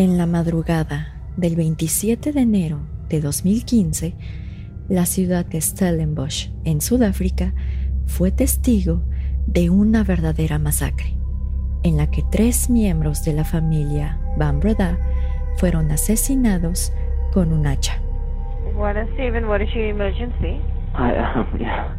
En 0.00 0.16
la 0.16 0.26
madrugada 0.26 1.08
del 1.36 1.56
27 1.56 2.30
de 2.30 2.40
enero 2.40 2.78
de 3.08 3.20
2015, 3.20 4.14
la 4.88 5.04
ciudad 5.06 5.44
de 5.44 5.60
Stellenbosch, 5.60 6.50
en 6.64 6.80
Sudáfrica, 6.80 7.52
fue 8.06 8.30
testigo 8.30 9.02
de 9.48 9.70
una 9.70 10.04
verdadera 10.04 10.60
masacre, 10.60 11.16
en 11.82 11.96
la 11.96 12.12
que 12.12 12.22
tres 12.30 12.70
miembros 12.70 13.24
de 13.24 13.32
la 13.32 13.42
familia 13.42 14.20
Van 14.36 14.60
Breda 14.60 15.00
fueron 15.56 15.90
asesinados 15.90 16.92
con 17.32 17.52
un 17.52 17.66
hacha. 17.66 18.00
What 18.76 18.94
is 18.94 19.08
Stephen? 19.14 19.48
What 19.48 19.62
is 19.62 19.74
your 19.74 19.86
emergency? 19.86 20.60
I 20.94 21.10
um, 21.16 21.48
yeah. 21.58 21.92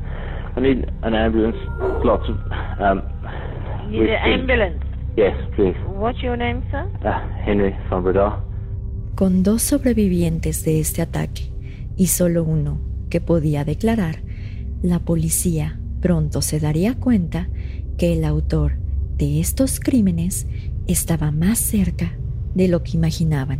I 0.55 0.61
need 0.61 0.87
an 1.01 1.15
ambulance. 1.15 1.57
Lots 2.05 2.29
of 2.29 2.37
um. 2.79 3.03
You 3.91 4.03
need 4.03 4.11
an 4.11 4.39
ambulance. 4.39 4.88
Yes, 5.19 5.35
please. 5.53 5.77
What's 5.85 6.21
your 6.21 6.37
name, 6.37 6.63
sir? 6.71 6.87
Uh, 7.03 7.19
Henry 7.45 7.75
Bredar. 7.91 8.39
Con 9.15 9.43
dos 9.43 9.61
sobrevivientes 9.61 10.63
de 10.63 10.79
este 10.79 11.01
ataque 11.01 11.51
y 11.97 12.07
solo 12.07 12.45
uno 12.45 12.79
que 13.09 13.19
podía 13.19 13.65
declarar, 13.65 14.21
la 14.81 14.99
policía 14.99 15.77
pronto 15.99 16.41
se 16.41 16.61
daría 16.61 16.95
cuenta 16.95 17.49
que 17.97 18.13
el 18.13 18.23
autor 18.23 18.77
de 19.17 19.41
estos 19.41 19.81
crímenes 19.81 20.47
estaba 20.87 21.31
más 21.31 21.57
cerca 21.57 22.13
de 22.55 22.69
lo 22.69 22.83
que 22.83 22.95
imaginaban. 22.95 23.59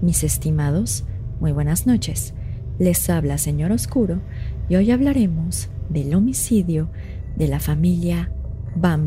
Mis 0.00 0.24
estimados, 0.24 1.04
muy 1.38 1.52
buenas 1.52 1.86
noches. 1.86 2.34
Les 2.80 3.08
habla 3.10 3.38
Señor 3.38 3.70
Oscuro 3.70 4.22
y 4.68 4.74
hoy 4.74 4.90
hablaremos 4.90 5.70
del 5.88 6.16
homicidio 6.16 6.88
de 7.36 7.46
la 7.46 7.60
familia 7.60 8.32
Van 8.74 9.06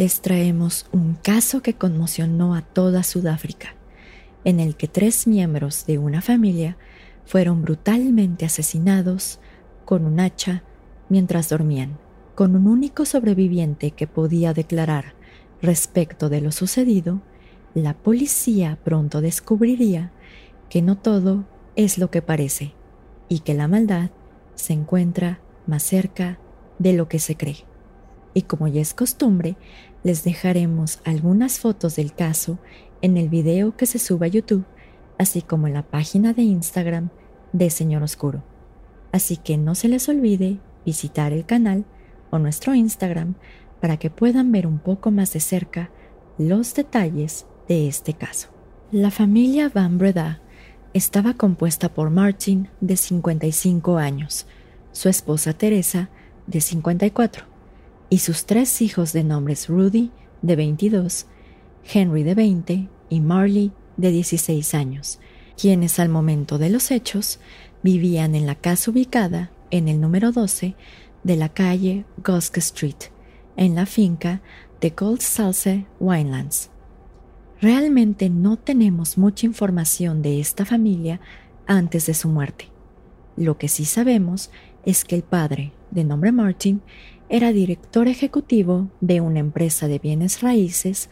les 0.00 0.22
traemos 0.22 0.86
un 0.92 1.14
caso 1.14 1.60
que 1.60 1.74
conmocionó 1.74 2.54
a 2.54 2.62
toda 2.62 3.02
Sudáfrica, 3.02 3.74
en 4.44 4.58
el 4.58 4.74
que 4.74 4.88
tres 4.88 5.26
miembros 5.26 5.84
de 5.84 5.98
una 5.98 6.22
familia 6.22 6.78
fueron 7.26 7.60
brutalmente 7.60 8.46
asesinados 8.46 9.40
con 9.84 10.06
un 10.06 10.18
hacha 10.18 10.64
mientras 11.10 11.50
dormían, 11.50 11.98
con 12.34 12.56
un 12.56 12.66
único 12.66 13.04
sobreviviente 13.04 13.90
que 13.90 14.06
podía 14.06 14.54
declarar 14.54 15.12
respecto 15.60 16.30
de 16.30 16.40
lo 16.40 16.50
sucedido, 16.50 17.20
la 17.74 17.92
policía 17.92 18.78
pronto 18.82 19.20
descubriría 19.20 20.12
que 20.70 20.80
no 20.80 20.96
todo 20.96 21.44
es 21.76 21.98
lo 21.98 22.10
que 22.10 22.22
parece 22.22 22.72
y 23.28 23.40
que 23.40 23.52
la 23.52 23.68
maldad 23.68 24.08
se 24.54 24.72
encuentra 24.72 25.40
más 25.66 25.82
cerca 25.82 26.38
de 26.78 26.94
lo 26.94 27.06
que 27.06 27.18
se 27.18 27.36
cree. 27.36 27.66
Y 28.32 28.42
como 28.42 28.68
ya 28.68 28.80
es 28.80 28.94
costumbre, 28.94 29.56
les 30.02 30.24
dejaremos 30.24 31.00
algunas 31.04 31.58
fotos 31.58 31.96
del 31.96 32.14
caso 32.14 32.58
en 33.02 33.16
el 33.16 33.28
video 33.28 33.76
que 33.76 33.86
se 33.86 33.98
suba 33.98 34.26
a 34.26 34.30
YouTube, 34.30 34.64
así 35.18 35.42
como 35.42 35.66
en 35.66 35.74
la 35.74 35.82
página 35.82 36.32
de 36.32 36.42
Instagram 36.42 37.10
de 37.52 37.70
Señor 37.70 38.02
Oscuro. 38.02 38.42
Así 39.12 39.36
que 39.36 39.56
no 39.58 39.74
se 39.74 39.88
les 39.88 40.08
olvide 40.08 40.58
visitar 40.84 41.32
el 41.32 41.44
canal 41.44 41.84
o 42.30 42.38
nuestro 42.38 42.74
Instagram 42.74 43.34
para 43.80 43.96
que 43.96 44.10
puedan 44.10 44.52
ver 44.52 44.66
un 44.66 44.78
poco 44.78 45.10
más 45.10 45.32
de 45.32 45.40
cerca 45.40 45.90
los 46.38 46.74
detalles 46.74 47.46
de 47.68 47.88
este 47.88 48.14
caso. 48.14 48.48
La 48.92 49.10
familia 49.10 49.70
Van 49.72 49.98
Breda 49.98 50.40
estaba 50.94 51.34
compuesta 51.34 51.92
por 51.92 52.10
Martin, 52.10 52.68
de 52.80 52.96
55 52.96 53.98
años, 53.98 54.46
su 54.92 55.08
esposa 55.08 55.52
Teresa, 55.52 56.10
de 56.46 56.60
54, 56.60 57.44
y 58.10 58.18
sus 58.18 58.44
tres 58.44 58.82
hijos 58.82 59.12
de 59.12 59.24
nombres 59.24 59.68
Rudy, 59.68 60.10
de 60.42 60.56
22, 60.56 61.26
Henry, 61.92 62.24
de 62.24 62.34
20, 62.34 62.88
y 63.08 63.20
Marley, 63.20 63.72
de 63.96 64.10
16 64.10 64.74
años, 64.74 65.20
quienes 65.56 65.98
al 65.98 66.08
momento 66.08 66.58
de 66.58 66.70
los 66.70 66.90
hechos 66.90 67.38
vivían 67.82 68.34
en 68.34 68.46
la 68.46 68.56
casa 68.56 68.90
ubicada 68.90 69.50
en 69.70 69.88
el 69.88 70.00
número 70.00 70.32
12 70.32 70.74
de 71.22 71.36
la 71.36 71.48
calle 71.50 72.04
Gosk 72.24 72.58
Street, 72.58 72.96
en 73.56 73.74
la 73.74 73.86
finca 73.86 74.40
de 74.80 74.90
Gold 74.90 75.20
Salse 75.20 75.86
Winelands. 76.00 76.70
Realmente 77.60 78.30
no 78.30 78.56
tenemos 78.56 79.18
mucha 79.18 79.46
información 79.46 80.22
de 80.22 80.40
esta 80.40 80.64
familia 80.64 81.20
antes 81.66 82.06
de 82.06 82.14
su 82.14 82.28
muerte. 82.28 82.68
Lo 83.36 83.58
que 83.58 83.68
sí 83.68 83.84
sabemos 83.84 84.50
es 84.84 85.04
que 85.04 85.16
el 85.16 85.22
padre, 85.22 85.72
de 85.90 86.04
nombre 86.04 86.32
Martin, 86.32 86.80
era 87.32 87.52
director 87.52 88.08
ejecutivo 88.08 88.90
de 89.00 89.20
una 89.20 89.38
empresa 89.38 89.86
de 89.86 90.00
bienes 90.00 90.42
raíces 90.42 91.10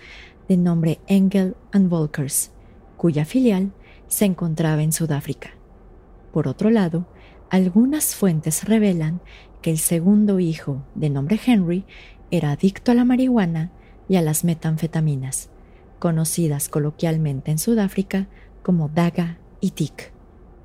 de 0.49 0.57
nombre 0.57 0.99
Engel 1.07 1.55
Volkers, 1.73 2.51
cuya 2.97 3.25
filial 3.25 3.73
se 4.09 4.25
encontraba 4.25 4.83
en 4.83 4.91
Sudáfrica. 4.91 5.51
Por 6.33 6.49
otro 6.49 6.71
lado, 6.71 7.07
algunas 7.51 8.17
fuentes 8.17 8.65
revelan 8.65 9.21
que 9.63 9.71
el 9.71 9.79
segundo 9.79 10.41
hijo, 10.41 10.83
de 10.97 11.09
nombre 11.09 11.39
Henry, 11.47 11.85
era 12.33 12.51
adicto 12.51 12.91
a 12.91 12.97
la 12.97 13.05
marihuana 13.05 13.71
y 14.09 14.17
a 14.17 14.23
las 14.23 14.43
metanfetaminas, 14.43 15.51
conocidas 16.01 16.69
coloquialmente 16.69 17.53
en 17.53 17.59
Sudáfrica 17.59 18.27
como 18.65 18.89
daga 18.89 19.39
y 19.61 19.71
tic, 19.71 20.13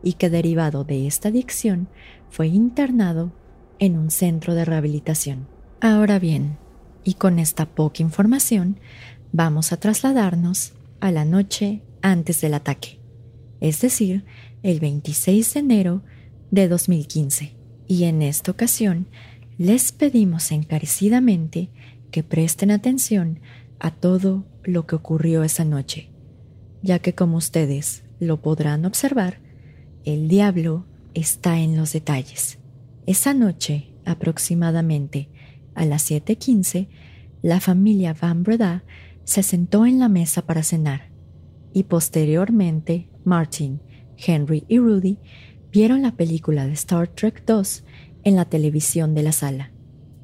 y 0.01 0.13
que 0.13 0.31
derivado 0.31 0.83
de 0.83 1.05
esta 1.05 1.29
adicción 1.29 1.89
fue 2.31 2.47
internado 2.47 3.33
en 3.79 3.97
un 3.97 4.11
centro 4.11 4.55
de 4.55 4.65
rehabilitación. 4.65 5.47
Ahora 5.81 6.19
bien, 6.19 6.57
y 7.03 7.15
con 7.15 7.39
esta 7.39 7.65
poca 7.65 8.01
información, 8.01 8.79
vamos 9.31 9.73
a 9.73 9.77
trasladarnos 9.77 10.73
a 10.99 11.11
la 11.11 11.25
noche 11.25 11.81
antes 12.01 12.39
del 12.41 12.53
ataque, 12.53 12.99
es 13.59 13.81
decir, 13.81 14.25
el 14.61 14.79
26 14.79 15.53
de 15.53 15.59
enero 15.59 16.03
de 16.51 16.67
2015. 16.67 17.55
Y 17.87 18.05
en 18.05 18.21
esta 18.21 18.51
ocasión 18.51 19.07
les 19.57 19.91
pedimos 19.91 20.51
encarecidamente 20.51 21.69
que 22.11 22.23
presten 22.23 22.71
atención 22.71 23.39
a 23.79 23.91
todo 23.91 24.45
lo 24.63 24.85
que 24.85 24.95
ocurrió 24.95 25.43
esa 25.43 25.65
noche, 25.65 26.09
ya 26.81 26.99
que 26.99 27.13
como 27.13 27.37
ustedes 27.37 28.03
lo 28.19 28.41
podrán 28.41 28.85
observar, 28.85 29.39
el 30.05 30.27
diablo 30.27 30.85
está 31.13 31.59
en 31.59 31.75
los 31.75 31.93
detalles. 31.93 32.59
Esa 33.05 33.33
noche, 33.33 33.93
aproximadamente 34.05 35.29
a 35.75 35.85
las 35.85 36.09
7:15, 36.09 36.87
la 37.41 37.59
familia 37.59 38.13
Van 38.13 38.43
Breda 38.43 38.85
se 39.25 39.43
sentó 39.43 39.85
en 39.85 39.99
la 39.99 40.07
mesa 40.07 40.45
para 40.45 40.63
cenar 40.63 41.11
y 41.73 41.83
posteriormente 41.83 43.09
Martin, 43.25 43.81
Henry 44.15 44.63
y 44.69 44.77
Rudy 44.77 45.17
vieron 45.71 46.01
la 46.01 46.15
película 46.15 46.65
de 46.65 46.73
Star 46.73 47.07
Trek 47.09 47.43
2 47.45 47.83
en 48.23 48.35
la 48.37 48.45
televisión 48.45 49.13
de 49.15 49.23
la 49.23 49.33
sala. 49.33 49.71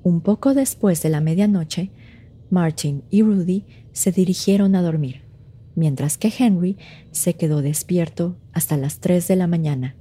Un 0.03 0.21
poco 0.21 0.53
después 0.53 1.01
de 1.01 1.09
la 1.09 1.19
medianoche, 1.19 1.91
Martin 2.49 3.03
y 3.09 3.23
Rudy 3.23 3.65
se 3.91 4.13
dirigieron 4.13 4.75
a 4.75 4.81
dormir, 4.81 5.23
mientras 5.75 6.17
que 6.17 6.31
Henry 6.37 6.77
se 7.11 7.33
quedó 7.33 7.61
despierto 7.61 8.37
hasta 8.53 8.77
las 8.77 8.99
3 8.99 9.27
de 9.27 9.35
la 9.35 9.47
mañana, 9.47 9.97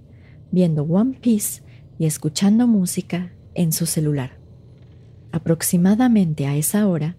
viendo 0.52 0.84
One 0.84 1.18
Piece 1.20 1.62
y 1.98 2.06
escuchando 2.06 2.66
música 2.66 3.32
en 3.54 3.72
su 3.72 3.86
celular. 3.86 4.38
Aproximadamente 5.32 6.46
a 6.46 6.56
esa 6.56 6.86
hora, 6.86 7.16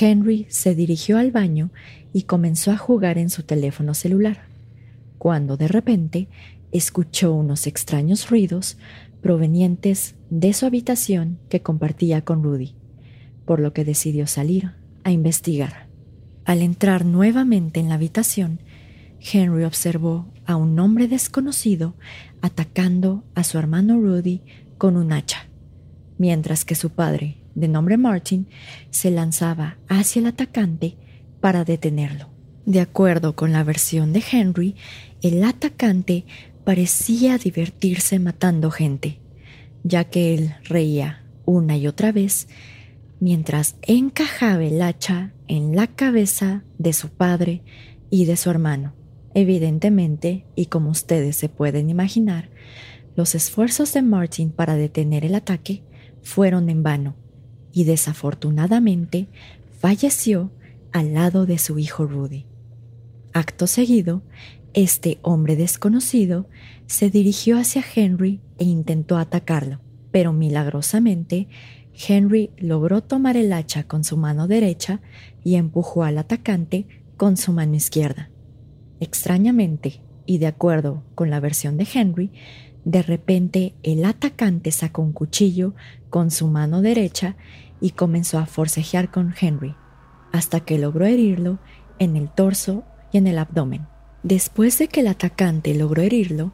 Henry 0.00 0.46
se 0.50 0.74
dirigió 0.74 1.18
al 1.18 1.30
baño 1.30 1.70
y 2.12 2.22
comenzó 2.24 2.72
a 2.72 2.76
jugar 2.76 3.16
en 3.18 3.30
su 3.30 3.42
teléfono 3.42 3.94
celular, 3.94 4.42
cuando 5.18 5.56
de 5.56 5.68
repente 5.68 6.28
escuchó 6.72 7.32
unos 7.32 7.66
extraños 7.66 8.28
ruidos 8.28 8.76
provenientes 9.22 10.14
de 10.30 10.52
su 10.52 10.66
habitación 10.66 11.38
que 11.48 11.62
compartía 11.62 12.22
con 12.22 12.42
Rudy, 12.42 12.74
por 13.44 13.60
lo 13.60 13.72
que 13.72 13.84
decidió 13.84 14.26
salir 14.26 14.72
a 15.04 15.10
investigar. 15.10 15.88
Al 16.44 16.62
entrar 16.62 17.04
nuevamente 17.04 17.80
en 17.80 17.88
la 17.88 17.94
habitación, 17.94 18.60
Henry 19.20 19.64
observó 19.64 20.28
a 20.46 20.56
un 20.56 20.78
hombre 20.78 21.08
desconocido 21.08 21.94
atacando 22.42 23.24
a 23.34 23.44
su 23.44 23.58
hermano 23.58 24.00
Rudy 24.00 24.42
con 24.76 24.96
un 24.96 25.12
hacha, 25.12 25.48
mientras 26.18 26.64
que 26.64 26.74
su 26.74 26.90
padre, 26.90 27.38
de 27.54 27.68
nombre 27.68 27.96
Martin, 27.96 28.48
se 28.90 29.10
lanzaba 29.10 29.78
hacia 29.88 30.20
el 30.20 30.26
atacante 30.26 30.96
para 31.40 31.64
detenerlo. 31.64 32.28
De 32.66 32.80
acuerdo 32.80 33.34
con 33.34 33.52
la 33.52 33.64
versión 33.64 34.12
de 34.12 34.22
Henry, 34.30 34.76
el 35.22 35.42
atacante 35.42 36.24
parecía 36.64 37.38
divertirse 37.38 38.18
matando 38.18 38.70
gente, 38.70 39.18
ya 39.84 40.04
que 40.04 40.34
él 40.34 40.54
reía 40.64 41.24
una 41.44 41.76
y 41.76 41.86
otra 41.86 42.12
vez 42.12 42.46
mientras 43.20 43.76
encajaba 43.82 44.64
el 44.64 44.80
hacha 44.82 45.32
en 45.46 45.74
la 45.74 45.86
cabeza 45.86 46.62
de 46.78 46.92
su 46.92 47.08
padre 47.08 47.62
y 48.10 48.26
de 48.26 48.36
su 48.36 48.50
hermano. 48.50 48.97
Evidentemente, 49.40 50.46
y 50.56 50.66
como 50.66 50.90
ustedes 50.90 51.36
se 51.36 51.48
pueden 51.48 51.90
imaginar, 51.90 52.50
los 53.14 53.36
esfuerzos 53.36 53.92
de 53.92 54.02
Martin 54.02 54.50
para 54.50 54.74
detener 54.74 55.24
el 55.24 55.36
ataque 55.36 55.84
fueron 56.22 56.68
en 56.68 56.82
vano 56.82 57.14
y 57.72 57.84
desafortunadamente 57.84 59.28
falleció 59.78 60.50
al 60.90 61.14
lado 61.14 61.46
de 61.46 61.58
su 61.58 61.78
hijo 61.78 62.04
Rudy. 62.04 62.46
Acto 63.32 63.68
seguido, 63.68 64.22
este 64.74 65.20
hombre 65.22 65.54
desconocido 65.54 66.48
se 66.88 67.08
dirigió 67.08 67.60
hacia 67.60 67.84
Henry 67.94 68.40
e 68.58 68.64
intentó 68.64 69.18
atacarlo, 69.18 69.80
pero 70.10 70.32
milagrosamente 70.32 71.46
Henry 72.08 72.50
logró 72.58 73.04
tomar 73.04 73.36
el 73.36 73.52
hacha 73.52 73.84
con 73.84 74.02
su 74.02 74.16
mano 74.16 74.48
derecha 74.48 75.00
y 75.44 75.54
empujó 75.54 76.02
al 76.02 76.18
atacante 76.18 76.88
con 77.16 77.36
su 77.36 77.52
mano 77.52 77.76
izquierda. 77.76 78.30
Extrañamente, 79.00 80.00
y 80.26 80.38
de 80.38 80.46
acuerdo 80.46 81.04
con 81.14 81.30
la 81.30 81.40
versión 81.40 81.76
de 81.76 81.86
Henry, 81.92 82.30
de 82.84 83.02
repente 83.02 83.74
el 83.82 84.04
atacante 84.04 84.70
sacó 84.72 85.02
un 85.02 85.12
cuchillo 85.12 85.74
con 86.10 86.30
su 86.30 86.48
mano 86.48 86.80
derecha 86.80 87.36
y 87.80 87.90
comenzó 87.90 88.38
a 88.38 88.46
forcejear 88.46 89.10
con 89.10 89.34
Henry, 89.38 89.74
hasta 90.32 90.60
que 90.60 90.78
logró 90.78 91.06
herirlo 91.06 91.58
en 91.98 92.16
el 92.16 92.30
torso 92.30 92.84
y 93.12 93.18
en 93.18 93.26
el 93.26 93.38
abdomen. 93.38 93.86
Después 94.22 94.78
de 94.78 94.88
que 94.88 95.00
el 95.00 95.08
atacante 95.08 95.74
logró 95.74 96.02
herirlo, 96.02 96.52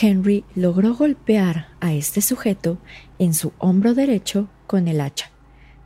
Henry 0.00 0.44
logró 0.54 0.94
golpear 0.94 1.68
a 1.80 1.92
este 1.92 2.20
sujeto 2.20 2.78
en 3.18 3.34
su 3.34 3.52
hombro 3.58 3.94
derecho 3.94 4.48
con 4.66 4.86
el 4.86 5.00
hacha, 5.00 5.30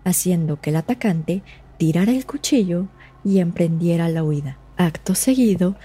haciendo 0.05 0.61
que 0.61 0.70
el 0.70 0.76
atacante 0.76 1.43
tirara 1.79 2.12
el 2.12 2.26
cuchillo 2.26 2.88
y 3.25 3.38
emprendiera 3.38 4.08
la 4.08 4.23
huida. 4.23 4.58
Acto 4.76 5.14
seguido, 5.14 5.76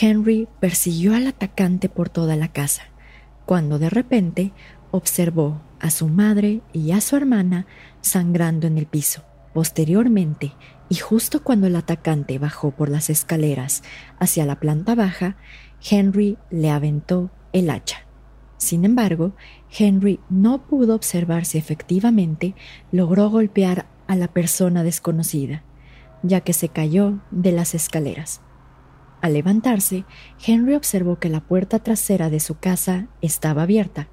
Henry 0.00 0.46
persiguió 0.60 1.16
al 1.16 1.26
atacante 1.26 1.88
por 1.88 2.08
toda 2.08 2.36
la 2.36 2.46
casa, 2.46 2.82
cuando 3.44 3.80
de 3.80 3.90
repente 3.90 4.52
observó 4.92 5.60
a 5.80 5.90
su 5.90 6.06
madre 6.08 6.60
y 6.72 6.92
a 6.92 7.00
su 7.00 7.16
hermana 7.16 7.66
sangrando 8.02 8.68
en 8.68 8.78
el 8.78 8.86
piso. 8.86 9.24
Posteriormente, 9.52 10.52
y 10.88 10.94
justo 10.94 11.42
cuando 11.42 11.66
el 11.66 11.74
atacante 11.74 12.38
bajó 12.38 12.70
por 12.70 12.88
las 12.88 13.10
escaleras 13.10 13.82
hacia 14.20 14.46
la 14.46 14.60
planta 14.60 14.94
baja, 14.94 15.36
Henry 15.90 16.38
le 16.50 16.70
aventó 16.70 17.30
el 17.52 17.68
hacha. 17.68 18.06
Sin 18.58 18.84
embargo, 18.84 19.34
Henry 19.76 20.20
no 20.30 20.66
pudo 20.66 20.94
observar 20.94 21.46
si 21.46 21.58
efectivamente 21.58 22.54
logró 22.92 23.28
golpear 23.28 23.86
a 24.06 24.14
la 24.14 24.28
persona 24.28 24.84
desconocida 24.84 25.64
ya 26.22 26.40
que 26.40 26.52
se 26.52 26.68
cayó 26.68 27.20
de 27.30 27.52
las 27.52 27.74
escaleras. 27.74 28.40
Al 29.20 29.32
levantarse, 29.32 30.04
Henry 30.44 30.74
observó 30.74 31.18
que 31.18 31.28
la 31.28 31.40
puerta 31.40 31.78
trasera 31.78 32.30
de 32.30 32.40
su 32.40 32.58
casa 32.58 33.08
estaba 33.22 33.62
abierta, 33.62 34.08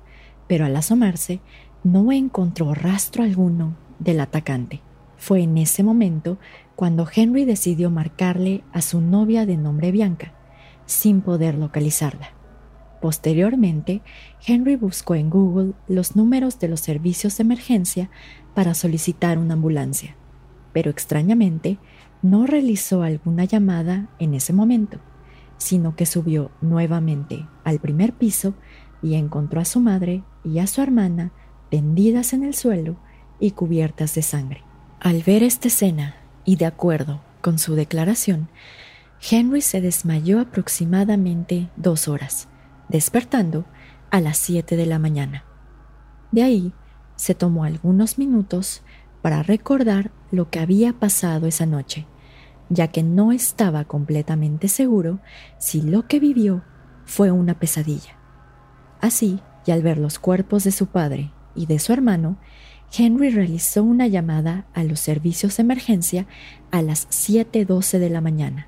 pero 0.48 0.66
al 0.66 0.76
asomarse 0.76 1.42
no 1.84 2.12
encontró 2.12 2.74
rastro 2.74 3.24
alguno 3.24 3.76
del 4.00 4.20
atacante. 4.20 4.82
Fue 5.18 5.42
en 5.42 5.58
ese 5.58 5.84
momento 5.84 6.38
cuando 6.76 7.08
Henry 7.14 7.46
decidió 7.46 7.90
marcarle 7.90 8.64
a 8.74 8.82
su 8.82 9.02
novia 9.02 9.46
de 9.46 9.58
nombre 9.58 9.92
Bianca, 9.92 10.34
sin 10.86 11.22
poder 11.22 11.56
localizarla. 11.56 12.30
Posteriormente, 13.02 14.02
Henry 14.46 14.78
buscó 14.78 15.16
en 15.16 15.30
Google 15.30 15.74
los 15.88 16.16
números 16.16 16.60
de 16.60 16.70
los 16.70 16.80
servicios 16.80 17.38
de 17.38 17.44
emergencia 17.44 18.10
para 18.54 18.74
solicitar 18.74 19.38
una 19.38 19.56
ambulancia, 19.56 20.16
pero 20.74 20.92
extrañamente 20.92 21.78
no 22.22 22.46
realizó 22.46 23.04
alguna 23.04 23.46
llamada 23.46 24.10
en 24.20 24.34
ese 24.34 24.54
momento, 24.54 25.00
sino 25.58 25.96
que 25.96 26.06
subió 26.06 26.52
nuevamente 26.62 27.48
al 27.64 27.80
primer 27.80 28.14
piso 28.14 28.56
y 29.02 29.16
encontró 29.16 29.62
a 29.62 29.66
su 29.66 29.80
madre 29.80 30.24
y 30.44 30.60
a 30.60 30.68
su 30.68 30.82
hermana 30.82 31.32
tendidas 31.70 32.34
en 32.34 32.44
el 32.44 32.54
suelo 32.54 32.98
y 33.40 33.52
cubiertas 33.52 34.16
de 34.16 34.22
sangre. 34.22 34.64
Al 35.00 35.22
ver 35.24 35.44
esta 35.44 35.68
escena, 35.68 36.16
y 36.46 36.56
de 36.56 36.66
acuerdo 36.66 37.22
con 37.42 37.60
su 37.60 37.76
declaración, 37.76 38.50
Henry 39.30 39.62
se 39.62 39.82
desmayó 39.82 40.40
aproximadamente 40.40 41.70
dos 41.76 42.08
horas, 42.08 42.48
despertando 42.90 43.66
a 44.12 44.22
las 44.22 44.38
siete 44.38 44.76
de 44.76 44.86
la 44.86 45.00
mañana. 45.00 45.46
De 46.32 46.44
ahí 46.44 46.74
se 47.16 47.36
tomó 47.36 47.64
algunos 47.64 48.18
minutos 48.18 48.82
para 49.24 49.42
recordar 49.42 50.12
lo 50.30 50.52
que 50.52 50.60
había 50.60 50.94
pasado 50.94 51.48
esa 51.48 51.66
noche 51.66 52.06
ya 52.70 52.88
que 52.88 53.04
no 53.04 53.32
estaba 53.32 53.86
completamente 53.86 54.68
seguro 54.68 55.20
si 55.58 55.82
lo 55.82 56.08
que 56.08 56.20
vivió 56.20 56.64
fue 57.06 57.32
una 57.32 57.60
pesadilla. 57.60 58.18
Así, 59.02 59.40
y 59.66 59.72
al 59.72 59.82
ver 59.82 59.98
los 59.98 60.20
cuerpos 60.20 60.64
de 60.64 60.72
su 60.72 60.88
padre 60.88 61.32
y 61.56 61.66
de 61.66 61.80
su 61.80 61.94
hermano, 61.94 62.38
Henry 62.96 63.30
realizó 63.30 63.84
una 63.84 64.08
llamada 64.08 64.66
a 64.74 64.84
los 64.84 65.00
servicios 65.00 65.58
de 65.58 65.64
emergencia 65.64 66.28
a 66.72 66.82
las 66.82 67.10
7.12 67.10 68.00
de 68.00 68.10
la 68.10 68.22
mañana, 68.22 68.68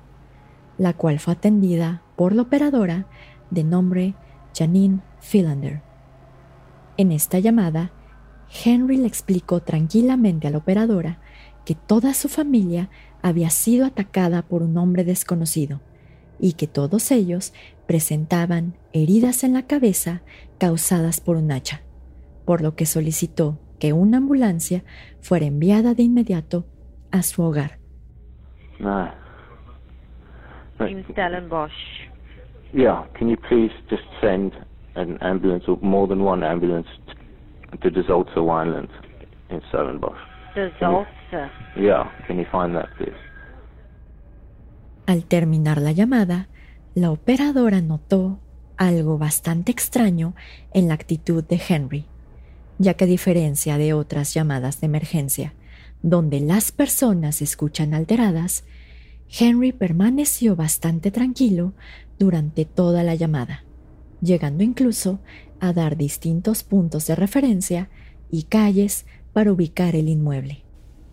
la 0.78 0.92
cual 0.92 1.18
fue 1.20 1.34
atendida 1.34 2.02
por 2.16 2.34
la 2.34 2.42
operadora 2.42 3.06
de 3.50 3.64
nombre 3.64 4.14
Janine 4.54 5.00
Philander. 5.20 5.82
En 6.96 7.12
esta 7.12 7.38
llamada, 7.38 7.92
Henry 8.64 8.96
le 8.96 9.06
explicó 9.06 9.60
tranquilamente 9.60 10.46
a 10.46 10.50
la 10.50 10.58
operadora 10.58 11.18
que 11.64 11.74
toda 11.74 12.14
su 12.14 12.28
familia 12.28 12.88
había 13.22 13.50
sido 13.50 13.86
atacada 13.86 14.42
por 14.42 14.62
un 14.62 14.78
hombre 14.78 15.04
desconocido 15.04 15.80
y 16.38 16.52
que 16.52 16.66
todos 16.66 17.10
ellos 17.10 17.52
presentaban 17.86 18.74
heridas 18.92 19.42
en 19.42 19.52
la 19.52 19.66
cabeza 19.66 20.22
causadas 20.58 21.20
por 21.20 21.36
un 21.36 21.50
hacha, 21.50 21.82
por 22.44 22.62
lo 22.62 22.76
que 22.76 22.86
solicitó 22.86 23.58
que 23.78 23.92
una 23.92 24.18
ambulancia 24.18 24.84
fuera 25.20 25.46
enviada 25.46 25.94
de 25.94 26.02
inmediato 26.04 26.66
a 27.10 27.22
su 27.22 27.42
hogar. 27.42 27.78
No. 28.78 29.10
In 30.86 31.04
Stellenbosch. 31.10 31.72
Yeah, 32.72 33.06
can 33.14 33.28
you 33.28 33.36
please 33.48 33.72
just 33.88 34.04
send 34.20 34.52
an 34.94 35.18
ambulance 35.22 35.64
or 35.66 35.78
more 35.80 36.06
than 36.06 36.22
one 36.22 36.44
ambulance 36.44 36.88
to 37.08 37.15
Desalto 37.78 38.44
Island 38.62 38.88
in 39.50 39.60
Stellenbosch? 39.68 40.18
Yeah, 41.76 42.10
can 42.26 42.38
you 42.38 42.46
find 42.50 42.74
that, 42.74 42.88
please? 42.96 43.16
Al 45.06 45.24
terminar 45.24 45.80
la 45.80 45.92
llamada, 45.92 46.48
la 46.94 47.10
operadora 47.10 47.80
notó 47.80 48.38
algo 48.76 49.18
bastante 49.18 49.70
extraño 49.70 50.34
en 50.72 50.88
la 50.88 50.94
actitud 50.94 51.44
de 51.44 51.60
Henry, 51.68 52.06
ya 52.78 52.94
que 52.94 53.04
a 53.04 53.06
diferencia 53.06 53.78
de 53.78 53.92
otras 53.92 54.34
llamadas 54.34 54.80
de 54.80 54.86
emergencia, 54.86 55.54
donde 56.02 56.40
las 56.40 56.72
personas 56.72 57.36
se 57.36 57.44
escuchan 57.44 57.94
alteradas, 57.94 58.64
Henry 59.28 59.72
permaneció 59.72 60.56
bastante 60.56 61.10
tranquilo 61.10 61.72
durante 62.18 62.64
toda 62.64 63.02
la 63.02 63.14
llamada, 63.14 63.64
llegando 64.20 64.62
incluso 64.62 65.20
a 65.60 65.72
dar 65.72 65.96
distintos 65.96 66.62
puntos 66.62 67.06
de 67.06 67.16
referencia 67.16 67.88
y 68.30 68.44
calles 68.44 69.06
para 69.32 69.52
ubicar 69.52 69.96
el 69.96 70.08
inmueble. 70.08 70.64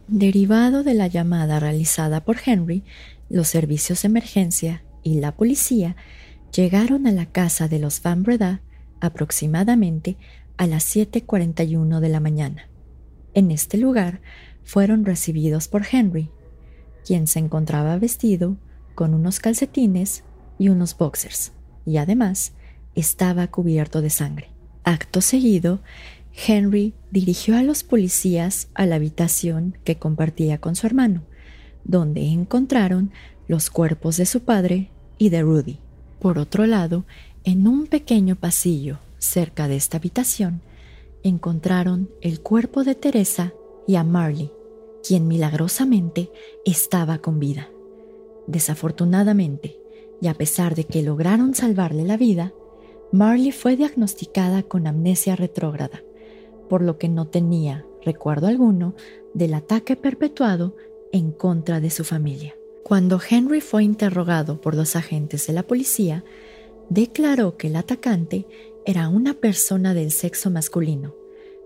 Derivado 0.08 0.84
de 0.84 0.94
la 0.94 1.08
llamada 1.08 1.60
realizada 1.60 2.24
por 2.26 2.38
Henry, 2.46 2.84
los 3.30 3.48
servicios 3.48 4.02
de 4.02 4.08
emergencia 4.08 4.84
y 5.02 5.20
la 5.20 5.36
policía 5.36 5.96
llegaron 6.56 7.08
a 7.08 7.12
la 7.12 7.26
casa 7.26 7.68
de 7.68 7.80
los 7.80 8.02
Van 8.02 8.24
Breda 8.24 8.62
aproximadamente 9.00 10.18
a 10.58 10.68
las 10.68 10.96
7.41 10.96 12.00
de 12.00 12.10
la 12.10 12.20
mañana. 12.20 12.70
En 13.34 13.52
este 13.52 13.78
lugar 13.78 14.22
fueron 14.64 15.06
recibidos 15.06 15.68
por 15.68 15.84
Henry, 15.92 16.30
quien 17.06 17.28
se 17.28 17.40
encontraba 17.40 17.98
vestido 17.98 18.58
con 18.96 19.14
unos 19.14 19.40
calcetines 19.40 20.24
y 20.60 20.70
unos 20.70 20.98
boxers, 20.98 21.54
y 21.86 21.98
además 21.98 22.54
estaba 22.96 23.48
cubierto 23.48 24.02
de 24.02 24.10
sangre. 24.10 24.50
Acto 24.84 25.22
seguido, 25.22 25.82
Henry 26.36 26.94
dirigió 27.12 27.56
a 27.58 27.64
los 27.64 27.84
policías 27.84 28.68
a 28.74 28.86
la 28.86 28.96
habitación 28.96 29.78
que 29.84 29.98
compartía 29.98 30.58
con 30.60 30.76
su 30.76 30.88
hermano, 30.88 31.24
donde 31.84 32.26
encontraron 32.28 33.12
los 33.48 33.70
cuerpos 33.70 34.18
de 34.18 34.26
su 34.26 34.42
padre 34.42 34.90
y 35.18 35.30
de 35.30 35.42
Rudy. 35.42 35.80
Por 36.20 36.40
otro 36.40 36.66
lado, 36.66 37.06
en 37.44 37.68
un 37.68 37.88
pequeño 37.88 38.36
pasillo 38.36 39.00
cerca 39.20 39.68
de 39.68 39.76
esta 39.76 39.98
habitación, 39.98 40.62
encontraron 41.24 42.10
el 42.22 42.42
cuerpo 42.42 42.84
de 42.84 42.96
Teresa 42.96 43.54
y 43.88 43.96
a 43.96 44.04
Marley, 44.04 44.52
quien 45.06 45.28
milagrosamente 45.28 46.30
estaba 46.66 47.20
con 47.20 47.40
vida. 47.40 47.70
Desafortunadamente, 48.48 49.78
y 50.22 50.28
a 50.28 50.34
pesar 50.34 50.76
de 50.76 50.86
que 50.86 51.02
lograron 51.02 51.54
salvarle 51.56 52.04
la 52.04 52.18
vida, 52.18 52.54
Marley 53.14 53.52
fue 53.52 53.76
diagnosticada 53.76 54.64
con 54.64 54.88
amnesia 54.88 55.36
retrógrada, 55.36 56.04
por 56.68 56.82
lo 56.82 56.98
que 56.98 57.10
no 57.10 57.28
tenía 57.28 57.86
recuerdo 58.04 58.48
alguno 58.48 58.96
del 59.36 59.54
ataque 59.54 59.96
perpetuado 59.96 60.76
en 61.12 61.32
contra 61.32 61.80
de 61.80 61.92
su 61.92 62.04
familia. 62.04 62.56
Cuando 62.82 63.22
Henry 63.30 63.62
fue 63.62 63.84
interrogado 63.84 64.60
por 64.60 64.74
los 64.74 64.96
agentes 64.96 65.46
de 65.46 65.54
la 65.54 65.62
policía, 65.62 66.26
declaró 66.90 67.56
que 67.56 67.68
el 67.68 67.76
atacante 67.76 68.48
era 68.84 69.08
una 69.10 69.36
persona 69.36 69.94
del 69.94 70.10
sexo 70.10 70.50
masculino, 70.50 71.16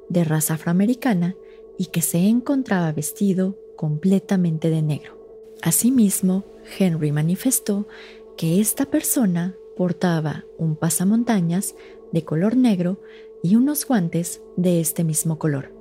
de 0.10 0.26
raza 0.26 0.56
afroamericana 0.56 1.38
y 1.78 1.86
que 1.86 2.02
se 2.02 2.28
encontraba 2.28 2.92
vestido 2.92 3.58
completamente 3.78 4.70
de 4.70 4.82
negro. 4.82 5.18
Asimismo, 5.62 6.44
Henry 6.78 7.14
manifestó 7.14 7.88
que 8.36 8.60
esta 8.60 8.86
persona 8.86 9.56
portaba 9.78 10.46
un 10.58 10.76
pasamontañas 10.76 11.76
de 12.12 12.24
color 12.24 12.58
negro 12.58 13.00
y 13.44 13.56
unos 13.56 13.86
guantes 13.86 14.42
de 14.56 14.80
este 14.80 15.04
mismo 15.04 15.38
color. 15.38 15.72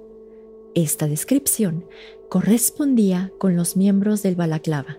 Esta 0.75 1.07
descripción 1.09 1.87
correspondía 2.29 3.33
con 3.39 3.57
los 3.57 3.77
miembros 3.77 4.23
del 4.23 4.37
Balaclava, 4.37 4.99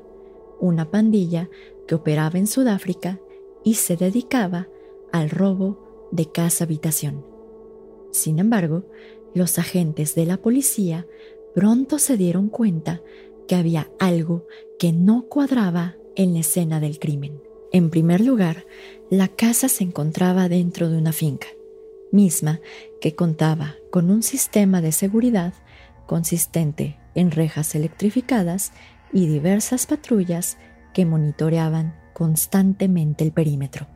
una 0.59 0.89
pandilla 0.89 1.49
que 1.87 1.95
operaba 1.95 2.39
en 2.39 2.47
Sudáfrica 2.47 3.19
y 3.63 3.75
se 3.75 3.95
dedicaba 3.95 4.67
al 5.11 5.29
robo 5.29 6.09
de 6.11 6.25
casa-habitación. 6.25 7.23
Sin 8.11 8.39
embargo, 8.39 8.85
los 9.33 9.59
agentes 9.59 10.15
de 10.15 10.25
la 10.25 10.37
policía 10.37 11.05
pronto 11.53 11.99
se 11.99 12.17
dieron 12.17 12.49
cuenta 12.49 13.01
que 13.47 13.55
había 13.55 13.91
algo 13.99 14.47
que 14.79 14.91
no 14.91 15.25
cuadraba 15.29 15.95
en 16.15 16.33
la 16.33 16.39
escena 16.39 16.79
del 16.79 16.97
crimen. 16.97 17.46
En 17.71 17.89
primer 17.89 18.21
lugar, 18.21 18.65
la 19.09 19.27
casa 19.27 19.67
se 19.67 19.83
encontraba 19.83 20.47
dentro 20.47 20.89
de 20.89 20.97
una 20.97 21.12
finca, 21.12 21.47
misma 22.12 22.59
que 23.01 23.15
contaba 23.15 23.75
con 23.91 24.09
un 24.09 24.24
sistema 24.24 24.81
de 24.81 24.91
seguridad 24.91 25.53
consistente 26.05 26.97
en 27.15 27.31
rejas 27.31 27.75
electrificadas 27.75 28.71
y 29.12 29.27
diversas 29.27 29.86
patrullas 29.86 30.57
que 30.93 31.05
monitoreaban 31.05 31.95
constantemente 32.13 33.24
el 33.24 33.31
perímetro, 33.31 33.88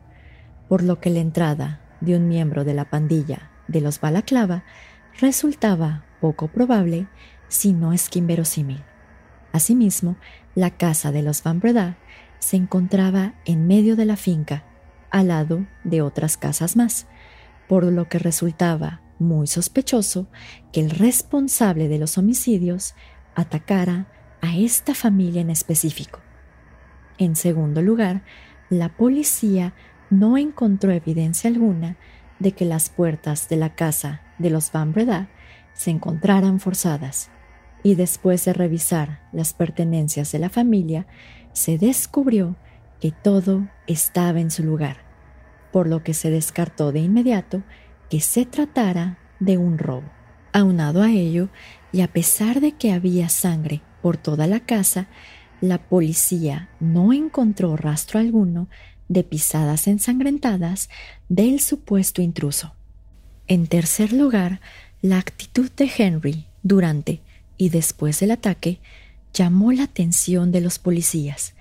por 0.68 0.82
lo 0.82 1.00
que 1.00 1.10
la 1.10 1.20
entrada 1.20 1.80
de 2.00 2.16
un 2.16 2.28
miembro 2.28 2.64
de 2.64 2.74
la 2.74 2.90
pandilla 2.90 3.50
de 3.68 3.80
los 3.80 4.00
Balaclava 4.00 4.64
resultaba 5.20 6.04
poco 6.20 6.48
probable, 6.48 7.08
si 7.48 7.72
no 7.72 7.92
es 7.92 8.08
que 8.08 8.18
inverosímil. 8.18 8.82
Asimismo, 9.52 10.16
la 10.54 10.70
casa 10.70 11.12
de 11.12 11.22
los 11.22 11.42
Van 11.42 11.60
Breda 11.60 11.98
se 12.42 12.56
encontraba 12.56 13.34
en 13.44 13.68
medio 13.68 13.94
de 13.94 14.04
la 14.04 14.16
finca, 14.16 14.64
al 15.12 15.28
lado 15.28 15.64
de 15.84 16.02
otras 16.02 16.36
casas 16.36 16.74
más, 16.74 17.06
por 17.68 17.84
lo 17.84 18.08
que 18.08 18.18
resultaba 18.18 19.00
muy 19.20 19.46
sospechoso 19.46 20.26
que 20.72 20.80
el 20.80 20.90
responsable 20.90 21.86
de 21.86 21.98
los 21.98 22.18
homicidios 22.18 22.96
atacara 23.36 24.08
a 24.40 24.56
esta 24.56 24.92
familia 24.92 25.40
en 25.40 25.50
específico. 25.50 26.18
En 27.16 27.36
segundo 27.36 27.80
lugar, 27.80 28.24
la 28.70 28.88
policía 28.88 29.72
no 30.10 30.36
encontró 30.36 30.90
evidencia 30.90 31.48
alguna 31.48 31.96
de 32.40 32.50
que 32.50 32.64
las 32.64 32.90
puertas 32.90 33.48
de 33.48 33.56
la 33.56 33.76
casa 33.76 34.20
de 34.38 34.50
los 34.50 34.72
Van 34.72 34.92
Breda 34.92 35.28
se 35.74 35.92
encontraran 35.92 36.58
forzadas, 36.58 37.30
y 37.84 37.94
después 37.94 38.44
de 38.44 38.52
revisar 38.52 39.20
las 39.32 39.54
pertenencias 39.54 40.32
de 40.32 40.40
la 40.40 40.48
familia, 40.48 41.06
se 41.52 41.78
descubrió 41.78 42.56
que 43.00 43.12
todo 43.12 43.68
estaba 43.86 44.40
en 44.40 44.50
su 44.50 44.62
lugar, 44.62 44.98
por 45.72 45.88
lo 45.88 46.02
que 46.02 46.14
se 46.14 46.30
descartó 46.30 46.92
de 46.92 47.00
inmediato 47.00 47.62
que 48.10 48.20
se 48.20 48.46
tratara 48.46 49.18
de 49.40 49.58
un 49.58 49.78
robo. 49.78 50.10
Aunado 50.52 51.02
a 51.02 51.10
ello, 51.10 51.48
y 51.92 52.02
a 52.02 52.08
pesar 52.08 52.60
de 52.60 52.72
que 52.72 52.92
había 52.92 53.28
sangre 53.28 53.82
por 54.02 54.16
toda 54.16 54.46
la 54.46 54.60
casa, 54.60 55.08
la 55.60 55.78
policía 55.78 56.68
no 56.80 57.12
encontró 57.12 57.76
rastro 57.76 58.18
alguno 58.18 58.68
de 59.08 59.24
pisadas 59.24 59.86
ensangrentadas 59.86 60.88
del 61.28 61.60
supuesto 61.60 62.22
intruso. 62.22 62.74
En 63.46 63.66
tercer 63.66 64.12
lugar, 64.12 64.60
la 65.02 65.18
actitud 65.18 65.70
de 65.72 65.90
Henry 65.96 66.46
durante 66.62 67.20
y 67.56 67.68
después 67.68 68.20
del 68.20 68.30
ataque 68.30 68.80
llamó 69.32 69.72
la 69.72 69.84
atención 69.84 70.52
de 70.52 70.60
los 70.60 70.78
policías, 70.78 71.54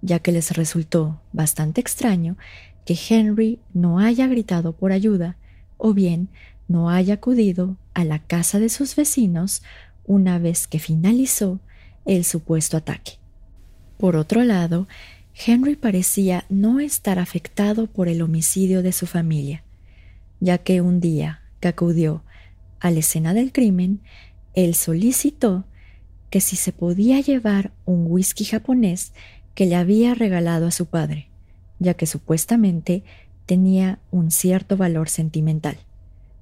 ya 0.00 0.18
que 0.18 0.32
les 0.32 0.52
resultó 0.52 1.20
bastante 1.32 1.80
extraño 1.80 2.36
que 2.84 2.98
Henry 3.08 3.58
no 3.74 3.98
haya 3.98 4.26
gritado 4.26 4.72
por 4.72 4.92
ayuda 4.92 5.36
o 5.76 5.92
bien 5.92 6.28
no 6.68 6.90
haya 6.90 7.14
acudido 7.14 7.76
a 7.94 8.04
la 8.04 8.18
casa 8.18 8.58
de 8.58 8.68
sus 8.68 8.94
vecinos 8.94 9.62
una 10.04 10.38
vez 10.38 10.66
que 10.66 10.78
finalizó 10.78 11.60
el 12.04 12.24
supuesto 12.24 12.76
ataque. 12.76 13.12
Por 13.98 14.16
otro 14.16 14.44
lado, 14.44 14.88
Henry 15.34 15.76
parecía 15.76 16.44
no 16.48 16.80
estar 16.80 17.18
afectado 17.18 17.86
por 17.86 18.08
el 18.08 18.22
homicidio 18.22 18.82
de 18.82 18.92
su 18.92 19.06
familia, 19.06 19.62
ya 20.40 20.58
que 20.58 20.80
un 20.80 21.00
día 21.00 21.42
que 21.60 21.68
acudió 21.68 22.22
a 22.80 22.90
la 22.90 23.00
escena 23.00 23.34
del 23.34 23.52
crimen, 23.52 24.00
él 24.54 24.74
solicitó 24.74 25.64
que 26.30 26.40
si 26.40 26.56
se 26.56 26.72
podía 26.72 27.20
llevar 27.20 27.72
un 27.84 28.06
whisky 28.06 28.44
japonés 28.44 29.12
que 29.54 29.66
le 29.66 29.76
había 29.76 30.14
regalado 30.14 30.66
a 30.66 30.70
su 30.70 30.86
padre, 30.86 31.28
ya 31.78 31.94
que 31.94 32.06
supuestamente 32.06 33.02
tenía 33.46 33.98
un 34.10 34.30
cierto 34.30 34.76
valor 34.76 35.08
sentimental, 35.08 35.78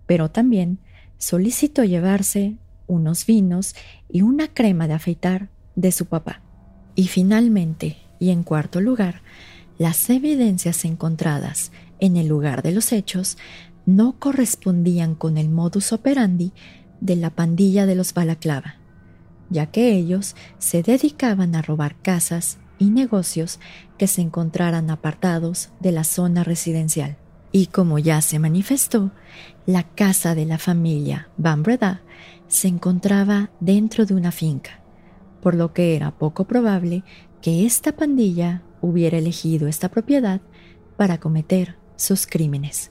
pero 0.07 0.31
también 0.31 0.79
solicitó 1.19 1.85
llevarse 1.85 2.57
unos 2.87 3.27
vinos 3.27 3.75
y 4.09 4.23
una 4.23 4.49
crema 4.49 4.89
de 4.89 4.95
afeitar 4.95 5.49
de 5.75 5.93
su 5.93 6.07
papá. 6.07 6.43
Y 6.95 7.09
finalmente, 7.09 7.97
y 8.19 8.31
en 8.31 8.43
cuarto 8.43 8.81
lugar, 8.81 9.23
las 9.79 10.09
evidencias 10.09 10.85
encontradas 10.85 11.71
en 12.01 12.17
el 12.17 12.29
lugar 12.29 12.63
de 12.63 12.73
los 12.73 12.93
hechos 12.93 13.37
no 13.85 14.19
correspondían 14.19 15.15
con 15.15 15.39
el 15.39 15.49
modus 15.49 15.93
operandi 15.93 16.53
de 17.01 17.17
la 17.17 17.31
pandilla 17.31 17.87
de 17.87 17.95
los 17.95 18.15
Balaclava, 18.15 18.76
ya 19.51 19.67
que 19.67 19.93
ellos 19.93 20.37
se 20.59 20.83
dedicaban 20.83 21.55
a 21.55 21.63
robar 21.63 21.97
casas 22.03 22.59
y 22.79 22.91
negocios 22.91 23.59
que 23.99 24.07
se 24.07 24.23
encontraran 24.23 24.91
apartados 24.91 25.71
de 25.81 25.93
la 25.93 26.05
zona 26.05 26.45
residencial. 26.45 27.17
Y 27.53 27.67
como 27.67 27.99
ya 27.99 28.21
se 28.21 28.39
manifestó, 28.39 29.13
la 29.65 29.83
casa 29.83 30.35
de 30.35 30.45
la 30.45 30.59
familia 30.59 31.29
Van 31.37 31.63
Breda 31.63 32.03
se 32.49 32.69
encontraba 32.69 33.51
dentro 33.61 34.05
de 34.05 34.15
una 34.15 34.31
finca, 34.31 34.81
por 35.41 35.55
lo 35.55 35.73
que 35.73 35.97
era 35.97 36.11
poco 36.11 36.45
probable 36.45 37.03
que 37.41 37.65
esta 37.65 37.93
pandilla 37.93 38.63
hubiera 38.81 39.19
elegido 39.19 39.69
esta 39.69 39.89
propiedad 39.89 40.41
para 40.97 41.19
cometer 41.19 41.77
sus 41.97 42.27
crímenes. 42.27 42.91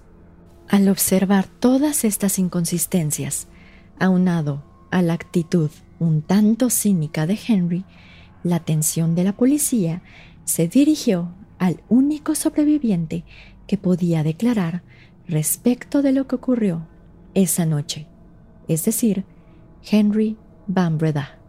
Al 0.68 0.90
observar 0.90 1.48
todas 1.48 2.04
estas 2.04 2.40
inconsistencias, 2.40 3.48
aunado 4.00 4.64
a 4.92 5.02
la 5.02 5.14
actitud 5.14 5.70
un 6.00 6.22
tanto 6.22 6.70
cínica 6.70 7.26
de 7.26 7.40
Henry, 7.48 7.86
la 8.44 8.58
atención 8.58 9.16
de 9.16 9.24
la 9.24 9.34
policía 9.34 10.02
se 10.44 10.68
dirigió 10.68 11.34
al 11.58 11.82
único 11.90 12.36
sobreviviente 12.36 13.24
que 13.68 13.78
podía 13.78 14.24
declarar 14.24 14.84
respecto 15.28 16.02
de 16.02 16.12
lo 16.12 16.28
que 16.28 16.36
ocurrió 16.36 16.88
esa 17.34 17.66
noche, 17.66 18.08
es 18.68 18.86
decir, 18.86 19.26
Henry 19.90 20.38
Van 20.68 20.98
Breda. 20.98 21.40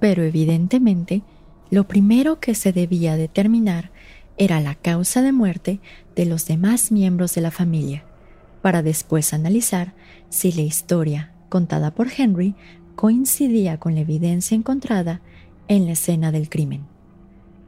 Pero 0.00 0.22
evidentemente, 0.22 1.22
lo 1.70 1.86
primero 1.86 2.40
que 2.40 2.54
se 2.54 2.72
debía 2.72 3.16
determinar 3.16 3.90
era 4.38 4.60
la 4.60 4.74
causa 4.74 5.20
de 5.20 5.32
muerte 5.32 5.80
de 6.14 6.24
los 6.24 6.46
demás 6.46 6.92
miembros 6.92 7.34
de 7.34 7.40
la 7.40 7.50
familia, 7.50 8.04
para 8.62 8.82
después 8.82 9.34
analizar 9.34 9.94
si 10.30 10.52
la 10.52 10.62
historia 10.62 11.32
contada 11.48 11.94
por 11.94 12.08
Henry 12.16 12.54
coincidía 12.98 13.78
con 13.78 13.94
la 13.94 14.00
evidencia 14.00 14.56
encontrada 14.56 15.20
en 15.68 15.86
la 15.86 15.92
escena 15.92 16.32
del 16.32 16.48
crimen. 16.48 16.84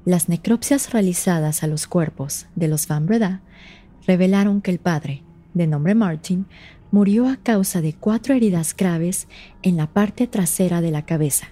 Las 0.04 0.28
necropsias 0.28 0.92
realizadas 0.92 1.62
a 1.62 1.68
los 1.68 1.86
cuerpos 1.86 2.48
de 2.56 2.66
los 2.66 2.88
Van 2.88 3.06
Breda 3.06 3.40
revelaron 4.08 4.60
que 4.60 4.72
el 4.72 4.80
padre, 4.80 5.22
de 5.54 5.68
nombre 5.68 5.94
Martin, 5.94 6.46
murió 6.90 7.28
a 7.28 7.36
causa 7.36 7.80
de 7.80 7.92
cuatro 7.92 8.34
heridas 8.34 8.74
graves 8.74 9.28
en 9.62 9.76
la 9.76 9.86
parte 9.86 10.26
trasera 10.26 10.80
de 10.80 10.90
la 10.90 11.06
cabeza, 11.06 11.46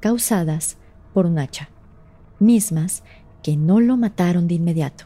causadas 0.00 0.76
por 1.14 1.24
un 1.24 1.38
hacha, 1.38 1.68
mismas 2.40 3.04
que 3.44 3.56
no 3.56 3.78
lo 3.78 3.96
mataron 3.96 4.48
de 4.48 4.54
inmediato, 4.54 5.04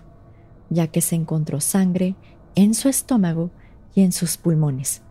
ya 0.71 0.87
que 0.87 1.03
se 1.03 1.17
encontró 1.17 1.61
sangre 1.61 2.15
en 2.55 2.73
su 2.73 2.89
estómago 2.89 3.51
y 3.95 4.05
en 4.05 4.13
sus 4.13 4.39
pulmones. 4.39 5.03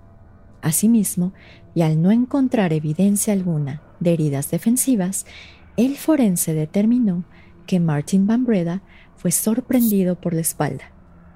Asimismo, 0.66 1.32
y 1.76 1.84
al 1.84 2.02
no 2.02 2.10
encontrar 2.10 2.74
evidencia 2.74 3.34
alguna 3.34 3.84
de 4.00 4.14
heridas 4.14 4.50
defensivas, 4.50 5.28
el 5.78 5.96
forense 5.96 6.56
determinó 6.56 7.24
que 7.68 7.80
Martin 7.80 8.26
Van 8.26 8.46
Breda 8.46 8.82
fue 9.16 9.30
sorprendido 9.30 10.20
por 10.20 10.34
la 10.34 10.42
espalda. 10.42 10.86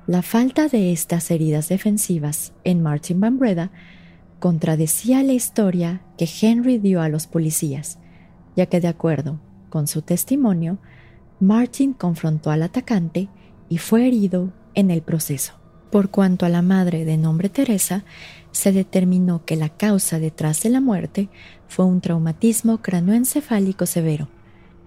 La 0.07 0.23
falta 0.23 0.67
de 0.67 0.91
estas 0.91 1.29
heridas 1.29 1.69
defensivas 1.69 2.53
en 2.63 2.81
Martin 2.81 3.19
Van 3.19 3.37
Breda 3.37 3.69
contradecía 4.39 5.21
la 5.21 5.33
historia 5.33 6.01
que 6.17 6.27
Henry 6.41 6.79
dio 6.79 6.99
a 6.99 7.07
los 7.07 7.27
policías, 7.27 7.99
ya 8.55 8.65
que 8.65 8.79
de 8.79 8.87
acuerdo 8.87 9.39
con 9.69 9.85
su 9.85 10.01
testimonio, 10.01 10.79
Martin 11.39 11.93
confrontó 11.93 12.49
al 12.49 12.63
atacante 12.63 13.29
y 13.69 13.77
fue 13.77 14.07
herido 14.07 14.51
en 14.73 14.89
el 14.89 15.03
proceso. 15.03 15.58
Por 15.91 16.09
cuanto 16.09 16.45
a 16.45 16.49
la 16.49 16.61
madre 16.61 17.03
de 17.03 17.17
nombre 17.17 17.49
Teresa, 17.49 18.03
se 18.51 18.71
determinó 18.71 19.43
que 19.45 19.55
la 19.55 19.69
causa 19.69 20.19
detrás 20.19 20.61
de 20.61 20.69
la 20.69 20.81
muerte 20.81 21.29
fue 21.67 21.85
un 21.85 22.01
traumatismo 22.01 22.81
cranoencefálico 22.81 23.85
severo, 23.85 24.27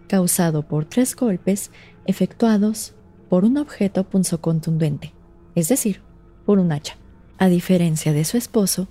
causado 0.08 0.66
por 0.66 0.84
tres 0.84 1.16
golpes 1.16 1.70
efectuados 2.06 2.94
por 3.28 3.44
un 3.44 3.56
objeto 3.56 4.04
punzocontundente, 4.08 5.14
es 5.54 5.68
decir, 5.68 6.02
por 6.44 6.58
un 6.58 6.70
hacha. 6.70 6.96
A 7.38 7.48
diferencia 7.48 8.12
de 8.12 8.24
su 8.24 8.36
esposo, 8.36 8.88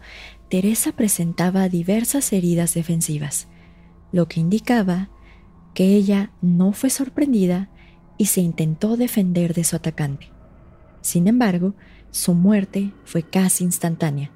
Teresa 0.49 0.91
presentaba 0.91 1.69
diversas 1.69 2.33
heridas 2.33 2.73
defensivas, 2.73 3.47
lo 4.11 4.27
que 4.27 4.41
indicaba 4.41 5.09
que 5.73 5.95
ella 5.95 6.31
no 6.41 6.73
fue 6.73 6.89
sorprendida 6.89 7.69
y 8.17 8.25
se 8.25 8.41
intentó 8.41 8.97
defender 8.97 9.53
de 9.53 9.63
su 9.63 9.77
atacante. 9.77 10.31
Sin 11.01 11.27
embargo, 11.27 11.74
su 12.12 12.34
muerte 12.34 12.93
fue 13.05 13.24
casi 13.24 13.63
instantánea, 13.63 14.31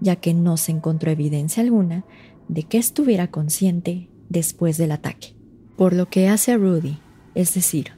ya 0.00 0.16
que 0.16 0.34
no 0.34 0.56
se 0.56 0.72
encontró 0.72 1.10
evidencia 1.10 1.62
alguna 1.62 2.04
de 2.48 2.64
que 2.64 2.78
estuviera 2.78 3.30
consciente 3.30 4.08
después 4.28 4.76
del 4.76 4.92
ataque. 4.92 5.34
Por 5.76 5.92
lo 5.92 6.08
que 6.08 6.28
hace 6.28 6.52
a 6.52 6.56
Rudy, 6.56 6.98
es 7.34 7.54
decir, 7.54 7.92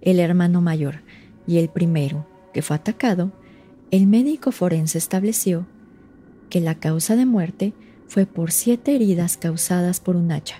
el 0.00 0.18
hermano 0.18 0.60
mayor 0.60 1.02
y 1.46 1.58
el 1.58 1.68
primero 1.68 2.26
que 2.52 2.62
fue 2.62 2.76
atacado, 2.76 3.32
el 3.90 4.06
médico 4.06 4.52
forense 4.52 4.98
estableció 4.98 5.66
que 6.50 6.60
la 6.60 6.74
causa 6.74 7.16
de 7.16 7.26
muerte 7.26 7.74
fue 8.08 8.26
por 8.26 8.50
siete 8.52 8.94
heridas 8.94 9.36
causadas 9.36 10.00
por 10.00 10.16
un 10.16 10.32
hacha, 10.32 10.56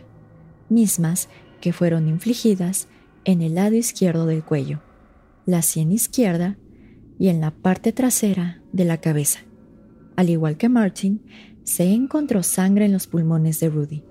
mismas 0.69 1.29
que 1.61 1.73
fueron 1.73 2.09
infligidas 2.09 2.89
en 3.25 3.43
el 3.43 3.55
lado 3.55 3.75
izquierdo 3.75 4.27
del 4.27 4.43
cuello, 4.43 4.81
la 5.45 5.63
sien 5.63 5.93
izquierda 5.93 6.57
y 7.19 7.29
en 7.29 7.41
la 7.41 7.51
parte 7.51 7.93
trasera 7.93 8.63
de 8.73 8.85
la 8.85 8.99
cabeza. 8.99 9.41
Al 10.17 10.31
igual 10.31 10.57
que 10.57 10.69
Martin, 10.69 11.23
se 11.65 11.93
encontró 11.93 12.43
sangre 12.43 12.87
en 12.87 12.93
los 12.93 13.07
pulmones 13.07 13.61
de 13.61 13.69
Rudy, 13.69 14.05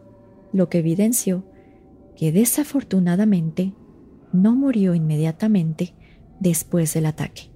lo 0.54 0.70
que 0.70 0.80
evidenció 0.80 1.46
que 2.16 2.32
desafortunadamente 2.32 3.74
no 4.32 4.56
murió 4.56 4.96
inmediatamente 4.96 5.94
después 6.40 6.94
del 6.94 7.06
ataque. 7.06 7.50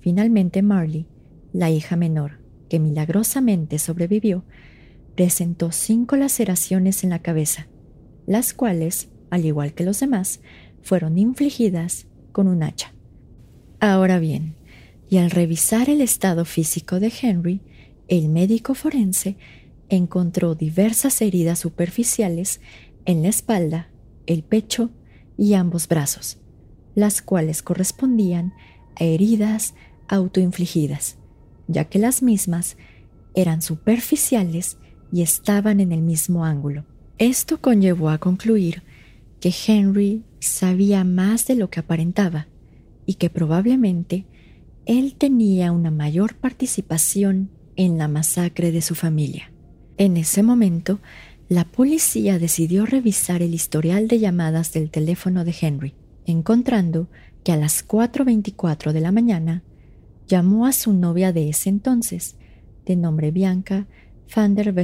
Finalmente 0.00 0.62
Marley, 0.62 1.06
la 1.52 1.70
hija 1.70 1.96
menor, 1.96 2.40
que 2.68 2.78
milagrosamente 2.78 3.78
sobrevivió, 3.78 4.44
presentó 5.16 5.72
cinco 5.72 6.16
laceraciones 6.16 7.04
en 7.04 7.10
la 7.10 7.18
cabeza, 7.18 7.68
las 8.26 8.54
cuales, 8.54 9.10
al 9.30 9.44
igual 9.44 9.74
que 9.74 9.84
los 9.84 10.00
demás, 10.00 10.40
fueron 10.82 11.18
infligidas 11.18 12.06
con 12.32 12.46
un 12.46 12.62
hacha. 12.62 12.94
Ahora 13.80 14.18
bien, 14.18 14.54
y 15.10 15.18
al 15.18 15.32
revisar 15.32 15.90
el 15.90 16.00
estado 16.00 16.44
físico 16.44 17.00
de 17.00 17.12
Henry, 17.20 17.60
el 18.06 18.28
médico 18.28 18.74
forense 18.74 19.36
encontró 19.88 20.54
diversas 20.54 21.20
heridas 21.20 21.58
superficiales 21.58 22.60
en 23.06 23.22
la 23.22 23.28
espalda, 23.28 23.90
el 24.26 24.44
pecho 24.44 24.90
y 25.36 25.54
ambos 25.54 25.88
brazos, 25.88 26.38
las 26.94 27.22
cuales 27.22 27.60
correspondían 27.62 28.54
a 28.94 29.02
heridas 29.02 29.74
autoinfligidas, 30.06 31.18
ya 31.66 31.86
que 31.86 31.98
las 31.98 32.22
mismas 32.22 32.76
eran 33.34 33.62
superficiales 33.62 34.78
y 35.12 35.22
estaban 35.22 35.80
en 35.80 35.90
el 35.90 36.02
mismo 36.02 36.44
ángulo. 36.44 36.84
Esto 37.18 37.60
conllevó 37.60 38.10
a 38.10 38.18
concluir 38.18 38.84
que 39.40 39.52
Henry 39.66 40.22
sabía 40.38 41.02
más 41.02 41.48
de 41.48 41.56
lo 41.56 41.68
que 41.68 41.80
aparentaba 41.80 42.46
y 43.06 43.14
que 43.14 43.28
probablemente 43.28 44.26
él 44.86 45.14
tenía 45.16 45.72
una 45.72 45.90
mayor 45.90 46.36
participación 46.36 47.50
en 47.76 47.98
la 47.98 48.08
masacre 48.08 48.72
de 48.72 48.82
su 48.82 48.94
familia. 48.94 49.52
En 49.96 50.16
ese 50.16 50.42
momento, 50.42 51.00
la 51.48 51.64
policía 51.64 52.38
decidió 52.38 52.86
revisar 52.86 53.42
el 53.42 53.54
historial 53.54 54.08
de 54.08 54.18
llamadas 54.18 54.72
del 54.72 54.90
teléfono 54.90 55.44
de 55.44 55.54
Henry, 55.60 55.94
encontrando 56.26 57.08
que 57.44 57.52
a 57.52 57.56
las 57.56 57.86
4.24 57.86 58.92
de 58.92 59.00
la 59.00 59.12
mañana 59.12 59.62
llamó 60.28 60.66
a 60.66 60.72
su 60.72 60.92
novia 60.92 61.32
de 61.32 61.48
ese 61.48 61.68
entonces, 61.68 62.36
de 62.86 62.96
nombre 62.96 63.30
Bianca 63.30 63.86
van 64.34 64.54
der 64.54 64.74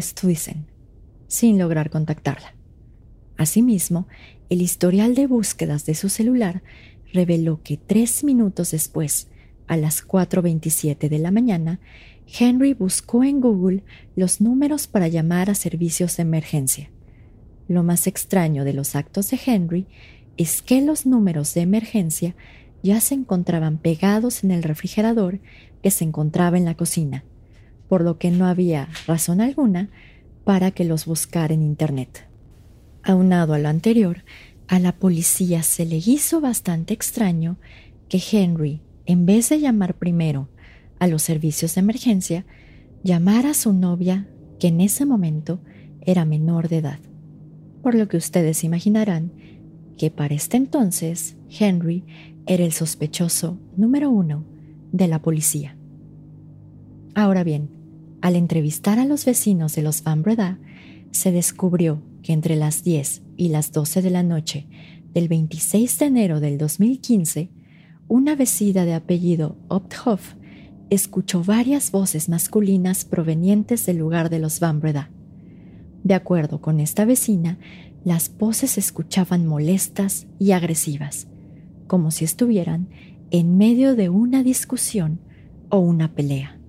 sin 1.28 1.58
lograr 1.58 1.90
contactarla. 1.90 2.54
Asimismo, 3.36 4.08
el 4.48 4.62
historial 4.62 5.14
de 5.14 5.26
búsquedas 5.26 5.86
de 5.86 5.94
su 5.94 6.08
celular 6.08 6.62
reveló 7.12 7.62
que 7.62 7.76
tres 7.76 8.24
minutos 8.24 8.70
después 8.72 9.28
a 9.66 9.76
las 9.76 10.06
4.27 10.06 11.08
de 11.08 11.18
la 11.18 11.30
mañana, 11.30 11.80
Henry 12.26 12.74
buscó 12.74 13.24
en 13.24 13.40
Google 13.40 13.84
los 14.16 14.40
números 14.40 14.86
para 14.86 15.08
llamar 15.08 15.50
a 15.50 15.54
servicios 15.54 16.16
de 16.16 16.22
emergencia. 16.22 16.90
Lo 17.68 17.82
más 17.82 18.06
extraño 18.06 18.64
de 18.64 18.72
los 18.72 18.94
actos 18.96 19.30
de 19.30 19.40
Henry 19.44 19.86
es 20.36 20.62
que 20.62 20.82
los 20.82 21.06
números 21.06 21.54
de 21.54 21.62
emergencia 21.62 22.34
ya 22.82 23.00
se 23.00 23.14
encontraban 23.14 23.78
pegados 23.78 24.44
en 24.44 24.50
el 24.50 24.62
refrigerador 24.62 25.40
que 25.82 25.90
se 25.90 26.04
encontraba 26.04 26.58
en 26.58 26.64
la 26.64 26.76
cocina, 26.76 27.24
por 27.88 28.02
lo 28.02 28.18
que 28.18 28.30
no 28.30 28.46
había 28.46 28.88
razón 29.06 29.40
alguna 29.40 29.88
para 30.44 30.70
que 30.70 30.84
los 30.84 31.06
buscara 31.06 31.54
en 31.54 31.62
Internet. 31.62 32.28
Aunado 33.02 33.54
a 33.54 33.58
lo 33.58 33.68
anterior, 33.68 34.24
a 34.68 34.78
la 34.78 34.92
policía 34.92 35.62
se 35.62 35.86
le 35.86 35.96
hizo 35.96 36.40
bastante 36.40 36.92
extraño 36.92 37.56
que 38.08 38.22
Henry 38.32 38.80
en 39.06 39.26
vez 39.26 39.48
de 39.48 39.60
llamar 39.60 39.94
primero 39.94 40.48
a 40.98 41.06
los 41.06 41.22
servicios 41.22 41.74
de 41.74 41.80
emergencia, 41.80 42.46
llamara 43.02 43.50
a 43.50 43.54
su 43.54 43.72
novia, 43.72 44.28
que 44.58 44.68
en 44.68 44.80
ese 44.80 45.06
momento 45.06 45.60
era 46.00 46.24
menor 46.24 46.68
de 46.68 46.78
edad. 46.78 46.98
Por 47.82 47.94
lo 47.94 48.08
que 48.08 48.16
ustedes 48.16 48.64
imaginarán 48.64 49.32
que 49.96 50.10
para 50.10 50.34
este 50.34 50.56
entonces 50.56 51.36
Henry 51.48 52.04
era 52.46 52.64
el 52.64 52.72
sospechoso 52.72 53.58
número 53.76 54.10
uno 54.10 54.44
de 54.92 55.08
la 55.08 55.20
policía. 55.22 55.76
Ahora 57.14 57.44
bien, 57.44 57.70
al 58.20 58.36
entrevistar 58.36 58.98
a 58.98 59.04
los 59.04 59.24
vecinos 59.24 59.74
de 59.74 59.82
los 59.82 60.02
Van 60.02 60.22
Breda, 60.22 60.58
se 61.10 61.32
descubrió 61.32 62.02
que 62.22 62.32
entre 62.32 62.56
las 62.56 62.82
10 62.82 63.22
y 63.36 63.48
las 63.48 63.72
12 63.72 64.02
de 64.02 64.10
la 64.10 64.22
noche 64.22 64.66
del 65.12 65.28
26 65.28 65.98
de 65.98 66.06
enero 66.06 66.40
del 66.40 66.58
2015, 66.58 67.50
una 68.08 68.36
vecina 68.36 68.84
de 68.84 68.94
apellido 68.94 69.56
Opthoff 69.68 70.34
escuchó 70.90 71.42
varias 71.42 71.90
voces 71.90 72.28
masculinas 72.28 73.04
provenientes 73.04 73.84
del 73.86 73.98
lugar 73.98 74.30
de 74.30 74.38
los 74.38 74.60
Van 74.60 74.80
Breda. 74.80 75.10
De 76.04 76.14
acuerdo 76.14 76.60
con 76.60 76.78
esta 76.78 77.04
vecina, 77.04 77.58
las 78.04 78.36
voces 78.36 78.72
se 78.72 78.80
escuchaban 78.80 79.46
molestas 79.46 80.28
y 80.38 80.52
agresivas, 80.52 81.26
como 81.88 82.12
si 82.12 82.24
estuvieran 82.24 82.88
en 83.32 83.58
medio 83.58 83.96
de 83.96 84.08
una 84.08 84.44
discusión 84.44 85.18
o 85.68 85.80
una 85.80 86.14
pelea. 86.14 86.60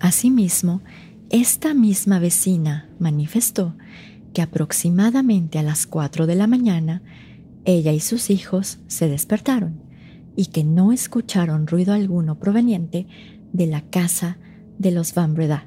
Asimismo, 0.00 0.80
esta 1.28 1.74
misma 1.74 2.18
vecina 2.18 2.88
manifestó 2.98 3.76
que 4.32 4.40
aproximadamente 4.40 5.58
a 5.58 5.62
las 5.62 5.86
4 5.86 6.26
de 6.26 6.34
la 6.34 6.46
mañana 6.46 7.02
ella 7.66 7.92
y 7.92 8.00
sus 8.00 8.30
hijos 8.30 8.78
se 8.86 9.08
despertaron 9.08 9.85
y 10.36 10.46
que 10.46 10.62
no 10.62 10.92
escucharon 10.92 11.66
ruido 11.66 11.94
alguno 11.94 12.38
proveniente 12.38 13.06
de 13.52 13.66
la 13.66 13.80
casa 13.82 14.38
de 14.78 14.90
los 14.90 15.14
Van 15.14 15.34
Breda. 15.34 15.66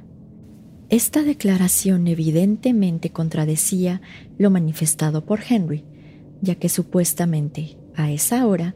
Esta 0.90 1.24
declaración 1.24 2.08
evidentemente 2.08 3.12
contradecía 3.12 4.02
lo 4.38 4.50
manifestado 4.50 5.26
por 5.26 5.40
Henry, 5.48 5.84
ya 6.42 6.56
que 6.56 6.70
supuestamente 6.70 7.78
a 7.96 8.12
esa 8.12 8.48
hora 8.48 8.76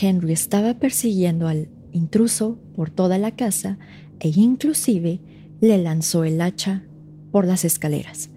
Henry 0.00 0.32
estaba 0.32 0.74
persiguiendo 0.74 1.48
al 1.48 1.68
intruso 1.92 2.58
por 2.74 2.90
toda 2.90 3.18
la 3.18 3.32
casa 3.32 3.78
e 4.20 4.32
inclusive 4.34 5.20
le 5.60 5.78
lanzó 5.78 6.24
el 6.24 6.40
hacha 6.40 6.84
por 7.30 7.46
las 7.46 7.64
escaleras. 7.64 8.30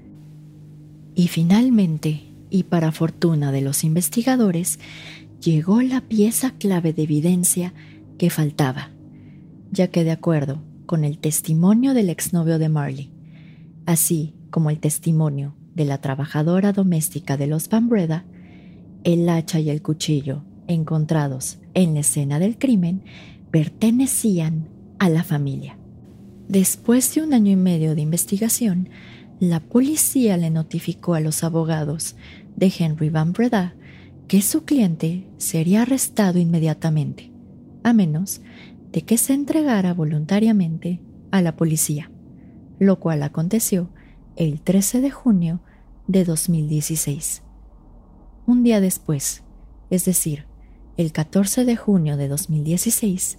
Y 1.16 1.28
finalmente, 1.28 2.24
y 2.50 2.64
para 2.64 2.92
fortuna 2.92 3.52
de 3.52 3.62
los 3.62 3.84
investigadores, 3.84 4.80
llegó 5.42 5.82
la 5.82 6.02
pieza 6.02 6.52
clave 6.52 6.94
de 6.94 7.04
evidencia 7.04 7.74
que 8.18 8.30
faltaba, 8.30 8.92
ya 9.72 9.90
que 9.90 10.04
de 10.04 10.12
acuerdo 10.12 10.64
con 10.86 11.04
el 11.04 11.20
testimonio 11.20 11.94
del 11.94 12.10
exnovio 12.10 12.60
de 12.60 12.70
Marley, 12.70 13.12
así 13.86 14.36
como 14.50 14.70
el 14.70 14.80
testimonio 14.80 15.56
de 15.76 15.86
la 15.86 16.00
trabajadora 16.00 16.74
doméstica 16.74 17.38
de 17.38 17.48
los 17.48 17.70
Van 17.70 17.90
Breda, 17.90 18.26
el 19.04 19.30
hacha 19.30 19.60
y 19.60 19.70
el 19.70 19.82
cuchillo 19.82 20.44
encontrados 20.68 21.60
en 21.74 21.94
la 21.94 22.02
escena 22.02 22.40
del 22.40 22.58
crimen 22.58 23.04
pertenecían 23.52 24.68
a 25.00 25.10
la 25.10 25.24
familia. 25.24 25.78
Después 26.48 27.14
de 27.14 27.22
un 27.22 27.34
año 27.34 27.52
y 27.52 27.56
medio 27.56 27.96
de 27.96 28.02
investigación, 28.02 28.90
la 29.40 29.60
policía 29.60 30.38
le 30.38 30.50
notificó 30.50 31.14
a 31.14 31.20
los 31.20 31.44
abogados 31.44 32.16
de 32.56 32.74
Henry 32.78 33.10
Van 33.10 33.34
Breda 33.34 33.76
que 34.28 34.42
su 34.42 34.66
cliente 34.66 35.26
sería 35.38 35.84
arrestado 35.84 36.38
inmediatamente, 36.38 37.32
a 37.84 37.94
menos 37.94 38.42
de 38.92 39.04
que 39.04 39.18
se 39.18 39.34
entregara 39.34 39.94
voluntariamente 39.94 41.02
a 41.32 41.42
la 41.42 41.56
policía, 41.56 42.12
lo 42.78 43.00
cual 43.00 43.24
aconteció 43.24 43.90
el 44.36 44.62
13 44.62 45.02
de 45.02 45.12
junio 45.12 45.62
de 46.08 46.26
2016. 46.26 47.44
Un 48.46 48.64
día 48.64 48.82
después, 48.82 49.44
es 49.90 50.04
decir, 50.04 50.46
el 50.98 51.14
14 51.14 51.64
de 51.64 51.76
junio 51.78 52.18
de 52.18 52.28
2016, 52.28 53.38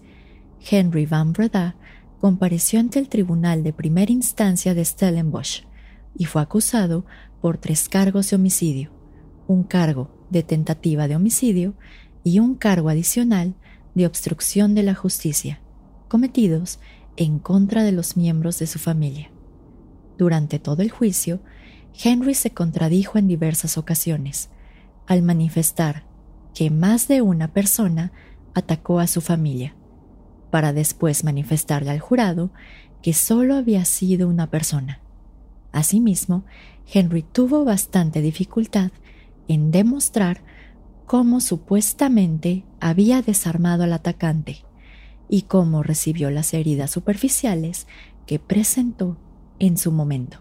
Henry 0.70 1.05
Van 1.05 1.33
Breda 1.33 1.77
compareció 2.18 2.81
ante 2.81 2.98
el 2.98 3.09
Tribunal 3.09 3.62
de 3.62 3.72
Primera 3.74 4.11
Instancia 4.11 4.74
de 4.74 4.85
Stellenbosch 4.85 5.64
y 6.16 6.24
fue 6.24 6.40
acusado 6.40 7.05
por 7.42 7.59
tres 7.59 7.88
cargos 7.88 8.31
de 8.31 8.37
homicidio, 8.37 8.90
un 9.46 9.64
cargo 9.64 10.18
de 10.31 10.43
tentativa 10.43 11.09
de 11.09 11.17
homicidio 11.17 11.75
y 12.25 12.41
un 12.41 12.55
cargo 12.55 12.88
adicional 12.88 13.55
de 13.95 14.07
obstrucción 14.07 14.75
de 14.75 14.83
la 14.83 14.95
justicia, 14.95 15.61
cometidos 16.09 16.79
en 17.17 17.38
contra 17.38 17.83
de 17.83 17.93
los 17.93 18.17
miembros 18.17 18.59
de 18.59 18.67
su 18.67 18.79
familia. 18.79 19.31
Durante 20.17 20.59
todo 20.59 20.83
el 20.83 20.91
juicio, 20.91 21.41
Henry 22.03 22.35
se 22.35 22.51
contradijo 22.51 23.19
en 23.19 23.29
diversas 23.29 23.79
ocasiones, 23.79 24.51
al 25.07 25.23
manifestar 25.23 26.05
que 26.55 26.71
más 26.71 27.09
de 27.09 27.23
una 27.23 27.53
persona 27.53 28.12
atacó 28.55 29.01
a 29.01 29.07
su 29.07 29.21
familia, 29.21 29.75
para 30.51 30.73
después 30.73 31.25
manifestarle 31.25 31.91
al 31.91 32.01
jurado 32.01 32.51
que 33.03 33.14
solo 33.14 33.55
había 33.55 33.85
sido 33.85 34.29
una 34.29 34.51
persona. 34.51 35.01
Asimismo, 35.73 36.45
Henry 36.93 37.23
tuvo 37.23 37.64
bastante 37.64 38.21
dificultad 38.21 38.91
en 39.49 39.71
demostrar 39.71 40.43
cómo 41.07 41.41
supuestamente 41.41 42.65
había 42.81 43.23
desarmado 43.23 43.85
al 43.85 43.95
atacante 43.95 44.65
y 45.29 45.43
cómo 45.43 45.83
recibió 45.83 46.31
las 46.31 46.55
heridas 46.55 46.91
superficiales 46.91 47.87
que 48.27 48.39
presentó 48.39 49.17
en 49.59 49.79
su 49.79 49.91
momento. 49.91 50.39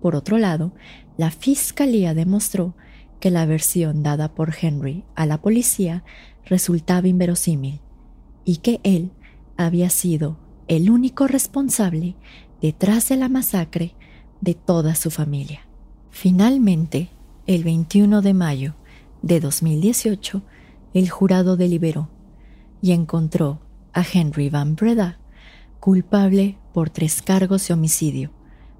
Por 0.00 0.14
otro 0.14 0.38
lado, 0.38 0.72
la 1.16 1.30
fiscalía 1.30 2.14
demostró 2.14 2.74
que 3.20 3.30
la 3.30 3.44
versión 3.46 4.02
dada 4.02 4.34
por 4.34 4.54
Henry 4.60 5.04
a 5.16 5.26
la 5.26 5.40
policía 5.40 6.04
resultaba 6.44 7.08
inverosímil 7.08 7.80
y 8.44 8.58
que 8.58 8.80
él 8.84 9.10
había 9.56 9.90
sido 9.90 10.38
el 10.68 10.90
único 10.90 11.26
responsable 11.26 12.14
detrás 12.62 13.08
de 13.08 13.16
la 13.16 13.28
masacre 13.28 13.94
de 14.40 14.54
toda 14.54 14.94
su 14.94 15.10
familia. 15.10 15.66
Finalmente, 16.10 17.10
el 17.48 17.64
21 17.64 18.20
de 18.20 18.34
mayo 18.34 18.74
de 19.22 19.40
2018, 19.40 20.42
el 20.92 21.08
jurado 21.08 21.56
deliberó 21.56 22.10
y 22.82 22.92
encontró 22.92 23.62
a 23.94 24.04
Henry 24.04 24.50
Van 24.50 24.76
Breda 24.76 25.18
culpable 25.80 26.58
por 26.74 26.90
tres 26.90 27.22
cargos 27.22 27.66
de 27.66 27.72
homicidio 27.72 28.32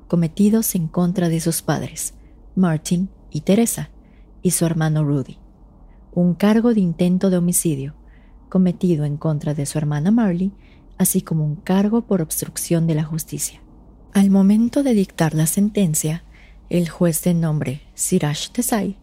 cometidos 0.07 0.74
en 0.74 0.87
contra 0.87 1.31
de 1.31 1.40
sus 1.40 1.62
padres, 1.62 2.12
Martin 2.57 3.09
y 3.31 3.40
Teresa, 3.40 3.88
y 4.42 4.50
su 4.50 4.66
hermano 4.66 5.02
Rudy, 5.02 5.38
un 6.12 6.35
cargo 6.35 6.74
de 6.74 6.81
intento 6.81 7.31
de 7.31 7.38
homicidio 7.38 7.94
cometido 8.50 9.07
en 9.07 9.16
contra 9.16 9.54
de 9.54 9.64
su 9.64 9.78
hermana 9.78 10.11
Marley, 10.11 10.52
así 10.98 11.22
como 11.22 11.42
un 11.42 11.57
cargo 11.57 12.02
por 12.02 12.20
obstrucción 12.20 12.87
de 12.87 12.96
la 12.96 13.04
justicia. 13.04 13.62
Al 14.12 14.28
momento 14.28 14.83
de 14.83 14.92
dictar 14.92 15.33
la 15.33 15.46
sentencia, 15.46 16.22
el 16.70 16.88
juez 16.88 17.22
de 17.22 17.35
nombre 17.35 17.83
Siraj 17.94 18.52
Desai 18.52 18.96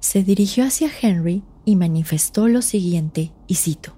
se 0.00 0.24
dirigió 0.24 0.64
hacia 0.64 0.90
Henry 1.00 1.42
y 1.64 1.76
manifestó 1.76 2.48
lo 2.48 2.62
siguiente, 2.62 3.32
y 3.46 3.54
cito, 3.54 3.94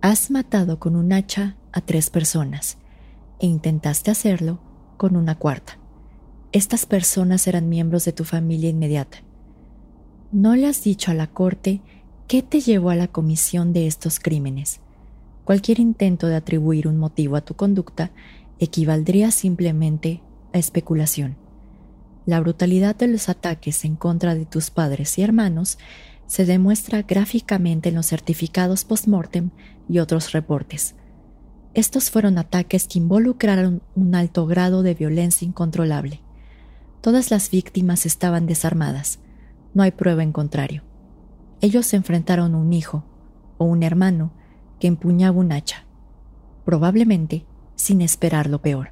Has 0.00 0.30
matado 0.30 0.78
con 0.78 0.94
un 0.94 1.12
hacha 1.12 1.56
a 1.72 1.80
tres 1.80 2.08
personas 2.08 2.78
e 3.40 3.46
intentaste 3.46 4.12
hacerlo 4.12 4.60
con 4.96 5.16
una 5.16 5.34
cuarta. 5.34 5.78
Estas 6.52 6.86
personas 6.86 7.48
eran 7.48 7.68
miembros 7.68 8.04
de 8.04 8.12
tu 8.12 8.24
familia 8.24 8.70
inmediata. 8.70 9.18
No 10.30 10.54
le 10.54 10.68
has 10.68 10.84
dicho 10.84 11.10
a 11.10 11.14
la 11.14 11.26
corte 11.26 11.80
qué 12.28 12.42
te 12.42 12.60
llevó 12.60 12.90
a 12.90 12.96
la 12.96 13.08
comisión 13.08 13.72
de 13.72 13.88
estos 13.88 14.20
crímenes. 14.20 14.80
Cualquier 15.44 15.80
intento 15.80 16.28
de 16.28 16.36
atribuir 16.36 16.86
un 16.86 16.96
motivo 16.96 17.34
a 17.34 17.40
tu 17.40 17.54
conducta 17.54 18.12
equivaldría 18.60 19.30
simplemente 19.32 20.22
a 20.52 20.58
especulación. 20.58 21.36
La 22.28 22.40
brutalidad 22.40 22.94
de 22.94 23.06
los 23.06 23.30
ataques 23.30 23.86
en 23.86 23.96
contra 23.96 24.34
de 24.34 24.44
tus 24.44 24.68
padres 24.68 25.16
y 25.16 25.22
hermanos 25.22 25.78
se 26.26 26.44
demuestra 26.44 27.00
gráficamente 27.00 27.88
en 27.88 27.94
los 27.94 28.04
certificados 28.04 28.84
post-mortem 28.84 29.48
y 29.88 30.00
otros 30.00 30.32
reportes. 30.32 30.94
Estos 31.72 32.10
fueron 32.10 32.36
ataques 32.36 32.86
que 32.86 32.98
involucraron 32.98 33.80
un 33.94 34.14
alto 34.14 34.44
grado 34.44 34.82
de 34.82 34.92
violencia 34.92 35.46
incontrolable. 35.46 36.20
Todas 37.00 37.30
las 37.30 37.50
víctimas 37.50 38.04
estaban 38.04 38.44
desarmadas, 38.44 39.20
no 39.72 39.82
hay 39.82 39.92
prueba 39.92 40.22
en 40.22 40.32
contrario. 40.32 40.82
Ellos 41.62 41.86
se 41.86 41.96
enfrentaron 41.96 42.54
a 42.54 42.58
un 42.58 42.74
hijo 42.74 43.06
o 43.56 43.64
un 43.64 43.82
hermano 43.82 44.34
que 44.80 44.86
empuñaba 44.86 45.38
un 45.38 45.50
hacha, 45.50 45.86
probablemente 46.66 47.46
sin 47.74 48.02
esperar 48.02 48.50
lo 48.50 48.60
peor. 48.60 48.90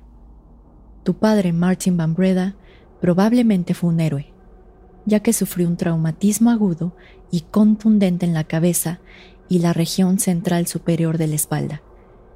Tu 1.05 1.19
padre, 1.19 1.53
Martin 1.53 1.99
Van 1.99 2.15
Breda, 2.15 2.57
probablemente 3.01 3.75
fue 3.75 3.91
un 3.91 4.01
héroe, 4.01 4.33
ya 5.05 5.21
que 5.21 5.33
sufrió 5.33 5.69
un 5.69 5.77
traumatismo 5.77 6.51
agudo 6.51 6.97
y 7.31 7.43
contundente 7.43 8.27
en 8.27 8.35
la 8.35 8.45
cabeza 8.45 9.01
y 9.49 9.61
la 9.61 9.73
región 9.73 10.19
central 10.19 10.67
superior 10.67 11.19
de 11.19 11.29
la 11.29 11.35
espalda, 11.35 11.83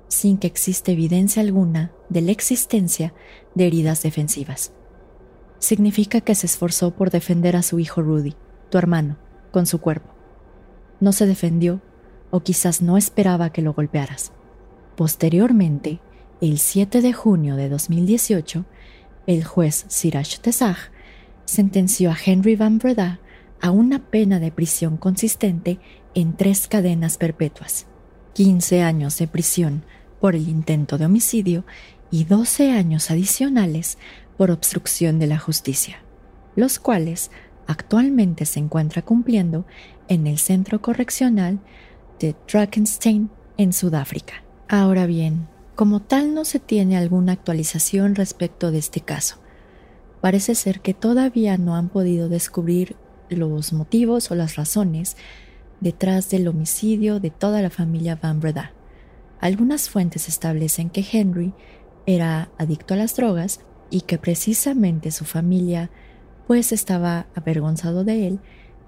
sin 0.09 0.39
que 0.39 0.47
exista 0.47 0.93
evidencia 0.93 1.43
alguna 1.43 1.93
de 2.09 2.23
la 2.23 2.33
existencia 2.33 3.13
de 3.55 3.67
heridas 3.67 4.03
defensivas 4.03 4.73
significa 5.61 6.21
que 6.21 6.35
se 6.35 6.47
esforzó 6.47 6.91
por 6.91 7.11
defender 7.11 7.55
a 7.55 7.63
su 7.63 7.79
hijo 7.79 8.03
Rudy, 8.03 8.35
tu 8.71 8.79
hermano, 8.79 9.19
con 9.53 9.67
su 9.67 9.79
cuerpo. 9.81 10.09
No 10.99 11.13
se 11.13 11.27
defendió 11.27 11.81
o 12.31 12.41
quizás 12.41 12.83
no 12.83 12.97
esperaba 12.97 13.51
que 13.51 13.63
lo 13.63 13.75
golpearas. 13.75 14.33
Posteriormente, 14.97 16.01
el 16.41 16.59
7 16.59 17.03
de 17.03 17.13
junio 17.13 17.57
de 17.57 17.69
2018, 17.69 18.65
el 19.27 19.45
juez 19.45 19.85
Siraj 19.89 20.39
Tesaj 20.41 20.77
sentenció 21.45 22.11
a 22.11 22.17
Henry 22.25 22.57
Van 22.57 22.79
Breda 22.79 23.21
a 23.61 23.71
una 23.71 23.99
pena 24.11 24.41
de 24.41 24.51
prisión 24.51 24.97
consistente 24.97 25.79
en 26.15 26.37
tres 26.37 26.67
cadenas 26.67 27.19
perpetuas, 27.19 27.87
15 28.35 28.83
años 28.83 29.19
de 29.19 29.27
prisión 29.27 29.85
por 30.21 30.35
el 30.35 30.49
intento 30.49 30.99
de 30.99 31.07
homicidio 31.07 31.65
y 32.11 32.25
12 32.25 32.73
años 32.73 33.11
adicionales 33.11 33.99
por 34.37 34.51
obstrucción 34.51 35.19
de 35.19 35.27
la 35.27 35.39
justicia, 35.39 36.03
los 36.57 36.79
cuales 36.79 37.31
actualmente 37.67 38.47
se 38.47 38.59
encuentra 38.59 39.03
cumpliendo 39.03 39.67
en 40.09 40.27
el 40.27 40.39
Centro 40.39 40.81
Correccional 40.83 41.61
de 42.19 42.35
Drakenstein 42.51 43.31
en 43.57 43.73
Sudáfrica. 43.73 44.43
Ahora 44.69 45.07
bien, 45.07 45.49
como 45.81 46.01
tal 46.01 46.35
no 46.35 46.45
se 46.45 46.59
tiene 46.59 46.99
alguna 46.99 47.33
actualización 47.33 48.15
respecto 48.15 48.71
de 48.71 48.77
este 48.77 49.01
caso. 49.01 49.37
Parece 50.21 50.55
ser 50.55 50.83
que 50.83 50.93
todavía 50.93 51.57
no 51.57 51.75
han 51.75 51.89
podido 51.89 52.29
descubrir 52.29 52.97
los 53.31 53.73
motivos 53.73 54.31
o 54.31 54.35
las 54.35 54.57
razones 54.57 55.17
detrás 55.81 56.29
del 56.29 56.49
homicidio 56.49 57.19
de 57.19 57.31
toda 57.31 57.63
la 57.63 57.71
familia 57.71 58.19
Van 58.23 58.41
Breda. 58.41 58.75
Algunas 59.41 59.89
fuentes 59.89 60.29
establecen 60.29 60.91
que 60.91 61.03
Henry 61.11 61.55
era 62.05 62.51
adicto 62.59 62.93
a 62.93 62.99
las 62.99 63.17
drogas 63.17 63.61
y 63.89 64.03
que 64.03 64.19
precisamente 64.19 65.11
su 65.11 65.25
familia 65.25 65.91
pues 66.47 66.73
estaba 66.73 67.27
avergonzado 67.35 68.05
de 68.05 68.27
él 68.27 68.41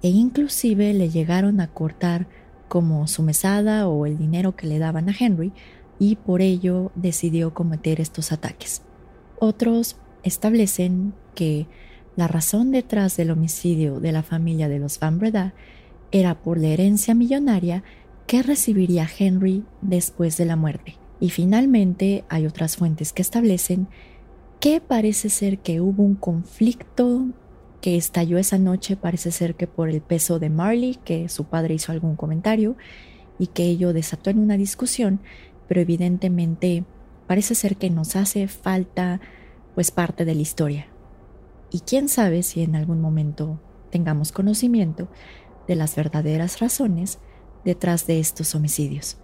e 0.02 0.10
inclusive 0.10 0.92
le 0.92 1.08
llegaron 1.08 1.62
a 1.62 1.68
cortar 1.68 2.26
como 2.68 3.06
su 3.06 3.22
mesada 3.22 3.88
o 3.88 4.04
el 4.04 4.18
dinero 4.18 4.56
que 4.56 4.66
le 4.66 4.78
daban 4.78 5.08
a 5.08 5.14
Henry 5.18 5.54
y 6.02 6.16
por 6.16 6.42
ello 6.42 6.90
decidió 6.96 7.54
cometer 7.54 8.00
estos 8.00 8.32
ataques. 8.32 8.82
Otros 9.38 9.94
establecen 10.24 11.14
que 11.36 11.68
la 12.16 12.26
razón 12.26 12.72
detrás 12.72 13.16
del 13.16 13.30
homicidio 13.30 14.00
de 14.00 14.10
la 14.10 14.24
familia 14.24 14.68
de 14.68 14.80
los 14.80 14.98
Van 14.98 15.20
Breda 15.20 15.54
era 16.10 16.42
por 16.42 16.58
la 16.58 16.66
herencia 16.66 17.14
millonaria 17.14 17.84
que 18.26 18.42
recibiría 18.42 19.08
Henry 19.16 19.62
después 19.80 20.36
de 20.36 20.44
la 20.44 20.56
muerte. 20.56 20.96
Y 21.20 21.30
finalmente 21.30 22.24
hay 22.28 22.46
otras 22.46 22.76
fuentes 22.76 23.12
que 23.12 23.22
establecen 23.22 23.86
que 24.58 24.80
parece 24.80 25.28
ser 25.30 25.60
que 25.60 25.80
hubo 25.80 26.02
un 26.02 26.16
conflicto 26.16 27.28
que 27.80 27.96
estalló 27.96 28.38
esa 28.38 28.58
noche, 28.58 28.96
parece 28.96 29.30
ser 29.30 29.54
que 29.54 29.68
por 29.68 29.88
el 29.88 30.00
peso 30.00 30.40
de 30.40 30.50
Marley, 30.50 30.98
que 31.04 31.28
su 31.28 31.44
padre 31.44 31.74
hizo 31.74 31.92
algún 31.92 32.16
comentario 32.16 32.76
y 33.38 33.46
que 33.46 33.66
ello 33.66 33.92
desató 33.92 34.30
en 34.30 34.40
una 34.40 34.56
discusión, 34.56 35.20
pero 35.72 35.80
evidentemente 35.80 36.84
parece 37.26 37.54
ser 37.54 37.78
que 37.78 37.88
nos 37.88 38.14
hace 38.14 38.46
falta 38.46 39.22
pues 39.74 39.90
parte 39.90 40.26
de 40.26 40.34
la 40.34 40.42
historia. 40.42 40.86
Y 41.70 41.80
quién 41.80 42.10
sabe 42.10 42.42
si 42.42 42.62
en 42.62 42.76
algún 42.76 43.00
momento 43.00 43.58
tengamos 43.90 44.32
conocimiento 44.32 45.08
de 45.66 45.76
las 45.76 45.96
verdaderas 45.96 46.60
razones 46.60 47.20
detrás 47.64 48.06
de 48.06 48.20
estos 48.20 48.54
homicidios. 48.54 49.16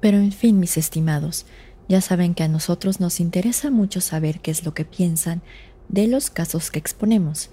Pero 0.00 0.16
en 0.16 0.32
fin, 0.32 0.58
mis 0.58 0.78
estimados, 0.78 1.44
ya 1.86 2.00
saben 2.00 2.32
que 2.32 2.44
a 2.44 2.48
nosotros 2.48 2.98
nos 2.98 3.20
interesa 3.20 3.70
mucho 3.70 4.00
saber 4.00 4.40
qué 4.40 4.52
es 4.52 4.64
lo 4.64 4.72
que 4.72 4.86
piensan 4.86 5.42
de 5.90 6.06
los 6.06 6.30
casos 6.30 6.70
que 6.70 6.78
exponemos. 6.78 7.50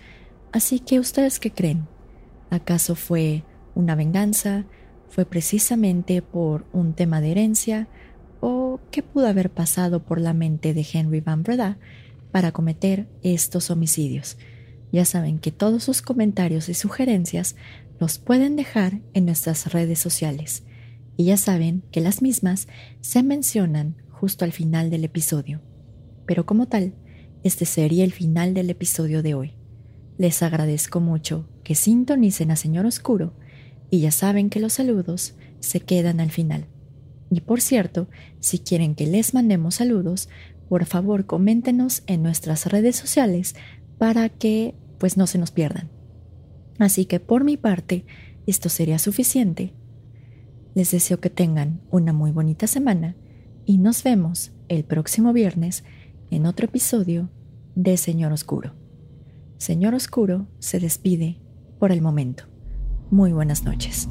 Así 0.54 0.80
que 0.80 1.02
ustedes 1.02 1.42
qué 1.42 1.52
creen? 1.52 1.86
¿Acaso 2.50 2.96
fue 2.96 3.44
una 3.76 3.96
venganza? 3.96 4.64
¿Fue 5.10 5.26
precisamente 5.26 6.22
por 6.22 6.66
un 6.72 6.94
tema 6.94 7.20
de 7.20 7.32
herencia? 7.32 7.90
¿O 8.40 8.80
qué 8.92 9.04
pudo 9.04 9.28
haber 9.28 9.50
pasado 9.50 10.04
por 10.04 10.22
la 10.22 10.34
mente 10.34 10.74
de 10.74 10.86
Henry 10.92 11.22
Van 11.22 11.44
Breda 11.44 11.78
para 12.32 12.52
cometer 12.52 13.08
estos 13.24 13.70
homicidios? 13.72 14.38
Ya 14.92 15.06
saben 15.06 15.40
que 15.40 15.52
todos 15.52 15.84
sus 15.84 16.02
comentarios 16.02 16.70
y 16.70 16.74
sugerencias 16.74 17.56
los 18.00 18.20
pueden 18.20 18.56
dejar 18.56 19.02
en 19.14 19.26
nuestras 19.26 19.72
redes 19.74 20.00
sociales. 20.00 20.64
Y 21.18 21.26
ya 21.26 21.38
saben 21.38 21.84
que 21.92 22.00
las 22.00 22.22
mismas 22.22 22.68
se 23.02 23.24
mencionan 23.24 23.96
justo 24.10 24.46
al 24.46 24.52
final 24.52 24.90
del 24.90 25.04
episodio. 25.04 25.62
Pero 26.26 26.46
como 26.46 26.68
tal, 26.68 26.94
este 27.44 27.66
sería 27.66 28.04
el 28.04 28.12
final 28.12 28.54
del 28.54 28.70
episodio 28.70 29.24
de 29.24 29.34
hoy. 29.34 29.54
Les 30.18 30.42
agradezco 30.44 31.00
mucho 31.00 31.48
que 31.64 31.76
sintonicen 31.76 32.52
a 32.52 32.56
Señor 32.56 32.86
Oscuro 32.86 33.34
y 33.90 34.00
ya 34.00 34.12
saben 34.12 34.50
que 34.50 34.60
los 34.60 34.74
saludos 34.74 35.36
se 35.60 35.80
quedan 35.80 36.20
al 36.20 36.32
final. 36.32 36.68
Y 37.30 37.42
por 37.42 37.62
cierto, 37.62 38.08
si 38.40 38.60
quieren 38.60 38.96
que 38.96 39.08
les 39.08 39.34
mandemos 39.34 39.76
saludos, 39.76 40.30
por 40.70 40.86
favor 40.86 41.26
coméntenos 41.26 42.04
en 42.08 42.24
nuestras 42.24 42.66
redes 42.66 42.96
sociales 42.96 43.56
para 43.98 44.30
que 44.30 44.76
pues 44.98 45.18
no 45.18 45.28
se 45.28 45.38
nos 45.38 45.52
pierdan. 45.52 45.90
Así 46.80 47.06
que 47.06 47.20
por 47.20 47.44
mi 47.44 47.58
parte, 47.58 48.06
esto 48.46 48.70
sería 48.70 49.00
suficiente. 49.00 49.74
Les 50.76 50.92
deseo 50.92 51.20
que 51.20 51.30
tengan 51.30 51.82
una 51.90 52.14
muy 52.14 52.32
bonita 52.32 52.68
semana 52.68 53.16
y 53.66 53.78
nos 53.78 54.04
vemos 54.04 54.52
el 54.70 54.84
próximo 54.84 55.34
viernes 55.34 55.84
en 56.30 56.46
otro 56.46 56.66
episodio 56.66 57.30
de 57.76 57.98
Señor 57.98 58.32
Oscuro. 58.32 58.74
Señor 59.58 59.96
Oscuro 59.96 60.48
se 60.60 60.80
despide 60.80 61.40
por 61.80 61.92
el 61.92 62.02
momento. 62.02 62.44
Muy 63.10 63.32
buenas 63.32 63.64
noches. 63.64 64.08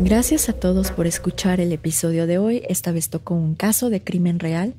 Gracias 0.00 0.48
a 0.48 0.52
todos 0.54 0.90
por 0.90 1.06
escuchar 1.06 1.60
el 1.60 1.72
episodio 1.72 2.26
de 2.26 2.38
hoy. 2.38 2.62
Esta 2.68 2.92
vez 2.92 3.08
tocó 3.08 3.34
un 3.34 3.54
caso 3.54 3.90
de 3.90 4.02
crimen 4.02 4.38
real 4.38 4.74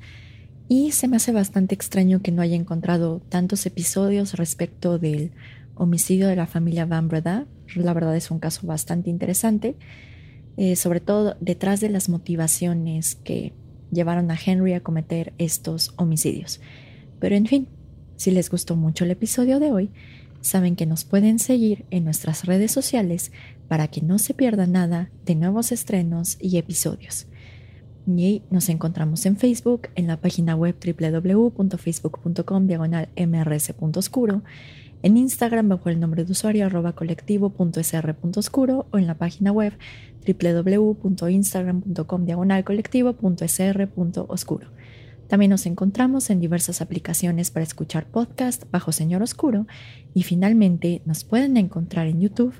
y 0.68 0.92
se 0.92 1.08
me 1.08 1.16
hace 1.16 1.32
bastante 1.32 1.74
extraño 1.74 2.20
que 2.20 2.32
no 2.32 2.42
haya 2.42 2.56
encontrado 2.56 3.20
tantos 3.28 3.64
episodios 3.64 4.34
respecto 4.34 4.98
del 4.98 5.32
homicidio 5.76 6.28
de 6.28 6.36
la 6.36 6.46
familia 6.46 6.84
Van 6.84 7.08
Breda. 7.08 7.46
La 7.74 7.94
verdad 7.94 8.16
es 8.16 8.30
un 8.30 8.38
caso 8.38 8.66
bastante 8.66 9.08
interesante, 9.08 9.76
eh, 10.56 10.76
sobre 10.76 11.00
todo 11.00 11.36
detrás 11.40 11.80
de 11.80 11.88
las 11.88 12.08
motivaciones 12.08 13.14
que 13.14 13.52
llevaron 13.90 14.30
a 14.30 14.38
Henry 14.44 14.74
a 14.74 14.82
cometer 14.82 15.32
estos 15.38 15.94
homicidios. 15.96 16.60
Pero 17.18 17.36
en 17.36 17.46
fin, 17.46 17.68
si 18.16 18.30
les 18.30 18.50
gustó 18.50 18.76
mucho 18.76 19.04
el 19.04 19.10
episodio 19.10 19.58
de 19.60 19.72
hoy, 19.72 19.90
saben 20.44 20.76
que 20.76 20.86
nos 20.86 21.04
pueden 21.04 21.38
seguir 21.38 21.86
en 21.90 22.04
nuestras 22.04 22.44
redes 22.44 22.70
sociales 22.70 23.32
para 23.66 23.88
que 23.88 24.02
no 24.02 24.18
se 24.18 24.34
pierda 24.34 24.66
nada 24.66 25.10
de 25.24 25.34
nuevos 25.34 25.72
estrenos 25.72 26.36
y 26.38 26.58
episodios. 26.58 27.26
Y 28.06 28.42
nos 28.50 28.68
encontramos 28.68 29.24
en 29.24 29.38
Facebook, 29.38 29.88
en 29.94 30.06
la 30.06 30.20
página 30.20 30.54
web 30.54 30.76
www.facebook.com 30.84 32.66
diagonal 32.66 33.08
mrs.oscuro, 33.16 34.42
en 35.02 35.16
Instagram 35.16 35.70
bajo 35.70 35.88
el 35.88 35.98
nombre 35.98 36.24
de 36.24 36.32
usuario 36.32 36.66
arroba 36.66 36.92
colectivo.sr.oscuro 36.92 38.86
o 38.90 38.98
en 38.98 39.06
la 39.06 39.14
página 39.14 39.50
web 39.50 39.72
www.instagram.com 40.26 42.26
diagonal 42.26 42.64
colectivo.sr.oscuro. 42.64 44.66
También 45.28 45.50
nos 45.50 45.66
encontramos 45.66 46.30
en 46.30 46.40
diversas 46.40 46.80
aplicaciones 46.80 47.50
para 47.50 47.64
escuchar 47.64 48.06
podcast 48.06 48.64
bajo 48.70 48.92
Señor 48.92 49.22
Oscuro 49.22 49.66
y 50.12 50.22
finalmente 50.22 51.02
nos 51.06 51.24
pueden 51.24 51.56
encontrar 51.56 52.06
en 52.06 52.20
YouTube 52.20 52.54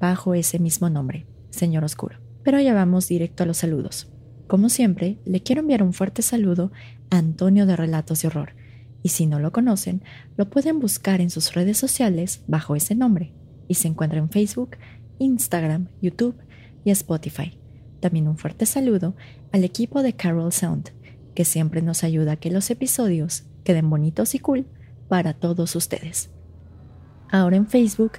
bajo 0.00 0.34
ese 0.34 0.58
mismo 0.58 0.90
nombre, 0.90 1.26
Señor 1.50 1.84
Oscuro. 1.84 2.18
Pero 2.42 2.60
ya 2.60 2.74
vamos 2.74 3.08
directo 3.08 3.42
a 3.42 3.46
los 3.46 3.58
saludos. 3.58 4.12
Como 4.46 4.68
siempre, 4.68 5.18
le 5.24 5.42
quiero 5.42 5.62
enviar 5.62 5.82
un 5.82 5.92
fuerte 5.92 6.22
saludo 6.22 6.70
a 7.10 7.18
Antonio 7.18 7.66
de 7.66 7.76
Relatos 7.76 8.22
de 8.22 8.28
Horror, 8.28 8.54
y 9.02 9.08
si 9.08 9.26
no 9.26 9.38
lo 9.40 9.52
conocen, 9.52 10.02
lo 10.36 10.50
pueden 10.50 10.78
buscar 10.78 11.20
en 11.20 11.30
sus 11.30 11.54
redes 11.54 11.78
sociales 11.78 12.42
bajo 12.46 12.76
ese 12.76 12.94
nombre, 12.94 13.32
y 13.68 13.74
se 13.74 13.88
encuentra 13.88 14.18
en 14.18 14.30
Facebook, 14.30 14.76
Instagram, 15.18 15.88
YouTube 16.02 16.36
y 16.84 16.90
Spotify. 16.90 17.58
También 18.00 18.28
un 18.28 18.36
fuerte 18.36 18.66
saludo 18.66 19.16
al 19.52 19.64
equipo 19.64 20.02
de 20.02 20.12
Carol 20.12 20.52
Sound, 20.52 20.90
que 21.34 21.44
siempre 21.44 21.82
nos 21.82 22.04
ayuda 22.04 22.32
a 22.32 22.36
que 22.36 22.50
los 22.50 22.70
episodios 22.70 23.44
queden 23.64 23.90
bonitos 23.90 24.34
y 24.34 24.38
cool 24.38 24.66
para 25.08 25.34
todos 25.34 25.76
ustedes. 25.76 26.30
Ahora 27.30 27.56
en 27.56 27.66
Facebook 27.66 28.12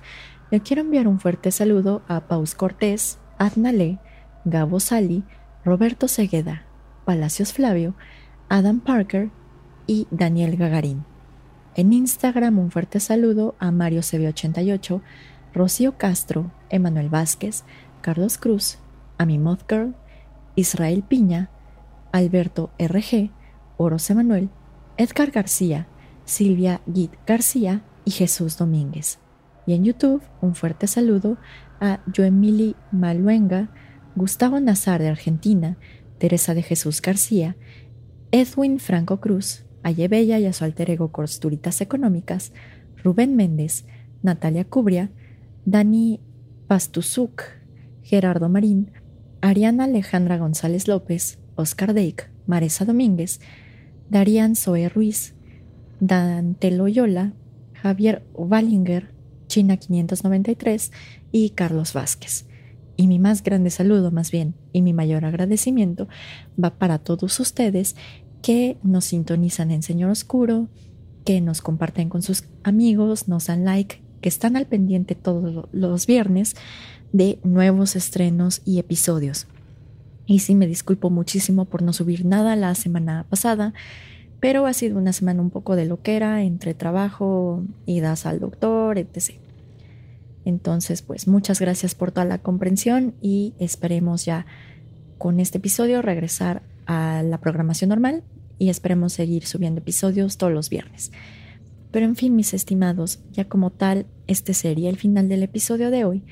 le 0.51 0.61
quiero 0.61 0.81
enviar 0.81 1.07
un 1.07 1.19
fuerte 1.19 1.51
saludo 1.51 2.03
a 2.07 2.27
Paus 2.27 2.55
Cortés, 2.55 3.19
Adnale, 3.37 3.99
Gabo 4.43 4.79
Sali, 4.79 5.23
Roberto 5.63 6.07
Segueda, 6.07 6.65
Palacios 7.05 7.53
Flavio, 7.53 7.95
Adam 8.49 8.79
Parker 8.79 9.31
y 9.87 10.07
Daniel 10.11 10.57
Gagarín. 10.57 11.05
En 11.75 11.93
Instagram 11.93 12.59
un 12.59 12.71
fuerte 12.71 12.99
saludo 12.99 13.55
a 13.59 13.71
Mario 13.71 14.01
CB88, 14.01 15.01
Rocío 15.53 15.97
Castro, 15.97 16.51
Emanuel 16.69 17.09
Vázquez, 17.09 17.63
Carlos 18.01 18.37
Cruz, 18.37 18.77
Ami 19.17 19.39
Girl, 19.67 19.95
Israel 20.55 21.03
Piña, 21.07 21.49
Alberto 22.15 22.71
RG, 22.79 23.29
Oros 23.75 24.09
Emanuel, 24.09 24.49
Edgar 24.95 25.31
García, 25.31 25.89
Silvia 26.23 26.79
Git 26.91 27.11
García 27.27 27.83
y 28.05 28.11
Jesús 28.11 28.57
Domínguez. 28.57 29.19
Y 29.67 29.73
en 29.73 29.83
YouTube, 29.83 30.23
un 30.39 30.55
fuerte 30.55 30.87
saludo 30.87 31.37
a 31.81 31.99
Joemili 32.15 32.77
Maluenga, 32.93 33.69
Gustavo 34.15 34.61
Nazar 34.61 35.01
de 35.01 35.09
Argentina, 35.09 35.77
Teresa 36.17 36.53
de 36.53 36.63
Jesús 36.63 37.01
García, 37.01 37.57
Edwin 38.31 38.79
Franco 38.79 39.19
Cruz, 39.19 39.65
Ayebella 39.83 40.39
y 40.39 40.45
a 40.45 40.53
su 40.53 40.63
alter 40.63 40.91
ego 40.91 41.11
Costuritas 41.11 41.81
Económicas, 41.81 42.53
Rubén 43.03 43.35
Méndez, 43.35 43.83
Natalia 44.23 44.63
Cubria, 44.63 45.11
Dani 45.65 46.21
Pastuzuk, 46.67 47.43
Gerardo 48.03 48.47
Marín, 48.47 48.91
Ariana 49.41 49.83
Alejandra 49.83 50.37
González 50.37 50.87
López, 50.87 51.39
Oscar 51.55 51.93
Deik, 51.93 52.29
Maresa 52.47 52.85
Domínguez, 52.85 53.39
Darían 54.09 54.55
Zoe 54.55 54.89
Ruiz, 54.89 55.33
Dante 55.99 56.71
Loyola, 56.71 57.33
Javier 57.73 58.23
Wallinger, 58.33 59.13
China 59.47 59.77
593 59.77 60.91
y 61.31 61.51
Carlos 61.51 61.93
Vázquez. 61.93 62.45
Y 62.97 63.07
mi 63.07 63.19
más 63.19 63.43
grande 63.43 63.69
saludo, 63.69 64.11
más 64.11 64.31
bien, 64.31 64.55
y 64.71 64.81
mi 64.81 64.93
mayor 64.93 65.25
agradecimiento 65.25 66.07
va 66.61 66.77
para 66.77 66.99
todos 66.99 67.39
ustedes 67.39 67.95
que 68.41 68.77
nos 68.83 69.05
sintonizan 69.05 69.71
en 69.71 69.83
Señor 69.83 70.11
Oscuro, 70.11 70.69
que 71.25 71.41
nos 71.41 71.61
comparten 71.61 72.09
con 72.09 72.21
sus 72.21 72.45
amigos, 72.63 73.27
nos 73.27 73.47
dan 73.47 73.65
like, 73.65 74.01
que 74.21 74.29
están 74.29 74.55
al 74.55 74.67
pendiente 74.67 75.15
todos 75.15 75.67
los 75.71 76.07
viernes 76.07 76.55
de 77.11 77.39
nuevos 77.43 77.95
estrenos 77.95 78.61
y 78.65 78.79
episodios. 78.79 79.47
Y 80.25 80.39
sí, 80.39 80.55
me 80.55 80.67
disculpo 80.67 81.09
muchísimo 81.09 81.65
por 81.65 81.81
no 81.81 81.93
subir 81.93 82.25
nada 82.25 82.55
la 82.55 82.73
semana 82.75 83.25
pasada, 83.29 83.73
pero 84.39 84.65
ha 84.65 84.73
sido 84.73 84.97
una 84.97 85.13
semana 85.13 85.41
un 85.41 85.49
poco 85.49 85.75
de 85.75 85.85
loquera 85.85 86.43
entre 86.43 86.73
trabajo, 86.73 87.63
idas 87.85 88.25
al 88.25 88.39
doctor, 88.39 88.97
etc. 88.97 89.35
Entonces, 90.45 91.01
pues 91.01 91.27
muchas 91.27 91.59
gracias 91.59 91.95
por 91.95 92.11
toda 92.11 92.25
la 92.25 92.37
comprensión 92.37 93.15
y 93.21 93.53
esperemos 93.59 94.25
ya 94.25 94.45
con 95.17 95.39
este 95.39 95.57
episodio 95.57 96.01
regresar 96.01 96.61
a 96.85 97.23
la 97.23 97.39
programación 97.39 97.89
normal 97.89 98.23
y 98.59 98.69
esperemos 98.69 99.13
seguir 99.13 99.45
subiendo 99.45 99.79
episodios 99.79 100.37
todos 100.37 100.53
los 100.53 100.69
viernes. 100.69 101.11
Pero 101.91 102.05
en 102.05 102.15
fin, 102.15 102.35
mis 102.35 102.53
estimados, 102.53 103.19
ya 103.31 103.45
como 103.45 103.71
tal, 103.71 104.05
este 104.27 104.53
sería 104.53 104.89
el 104.89 104.97
final 104.97 105.29
del 105.29 105.43
episodio 105.43 105.91
de 105.91 106.05
hoy. 106.05 106.23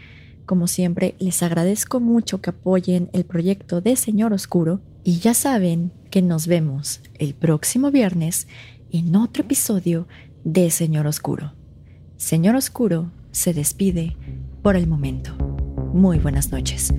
Como 0.45 0.67
siempre, 0.67 1.15
les 1.19 1.41
agradezco 1.41 1.99
mucho 1.99 2.41
que 2.41 2.49
apoyen 2.49 3.09
el 3.13 3.23
proyecto 3.23 3.81
de 3.81 3.95
Señor 3.95 4.33
Oscuro 4.33 4.81
y 5.03 5.19
ya 5.19 5.33
saben 5.33 5.91
que 6.09 6.21
nos 6.21 6.47
vemos 6.47 7.01
el 7.17 7.33
próximo 7.33 7.91
viernes 7.91 8.47
en 8.91 9.15
otro 9.15 9.43
episodio 9.43 10.07
de 10.43 10.69
Señor 10.69 11.07
Oscuro. 11.07 11.53
Señor 12.17 12.55
Oscuro 12.55 13.11
se 13.31 13.53
despide 13.53 14.15
por 14.61 14.75
el 14.75 14.87
momento. 14.87 15.35
Muy 15.93 16.19
buenas 16.19 16.51
noches. 16.51 16.93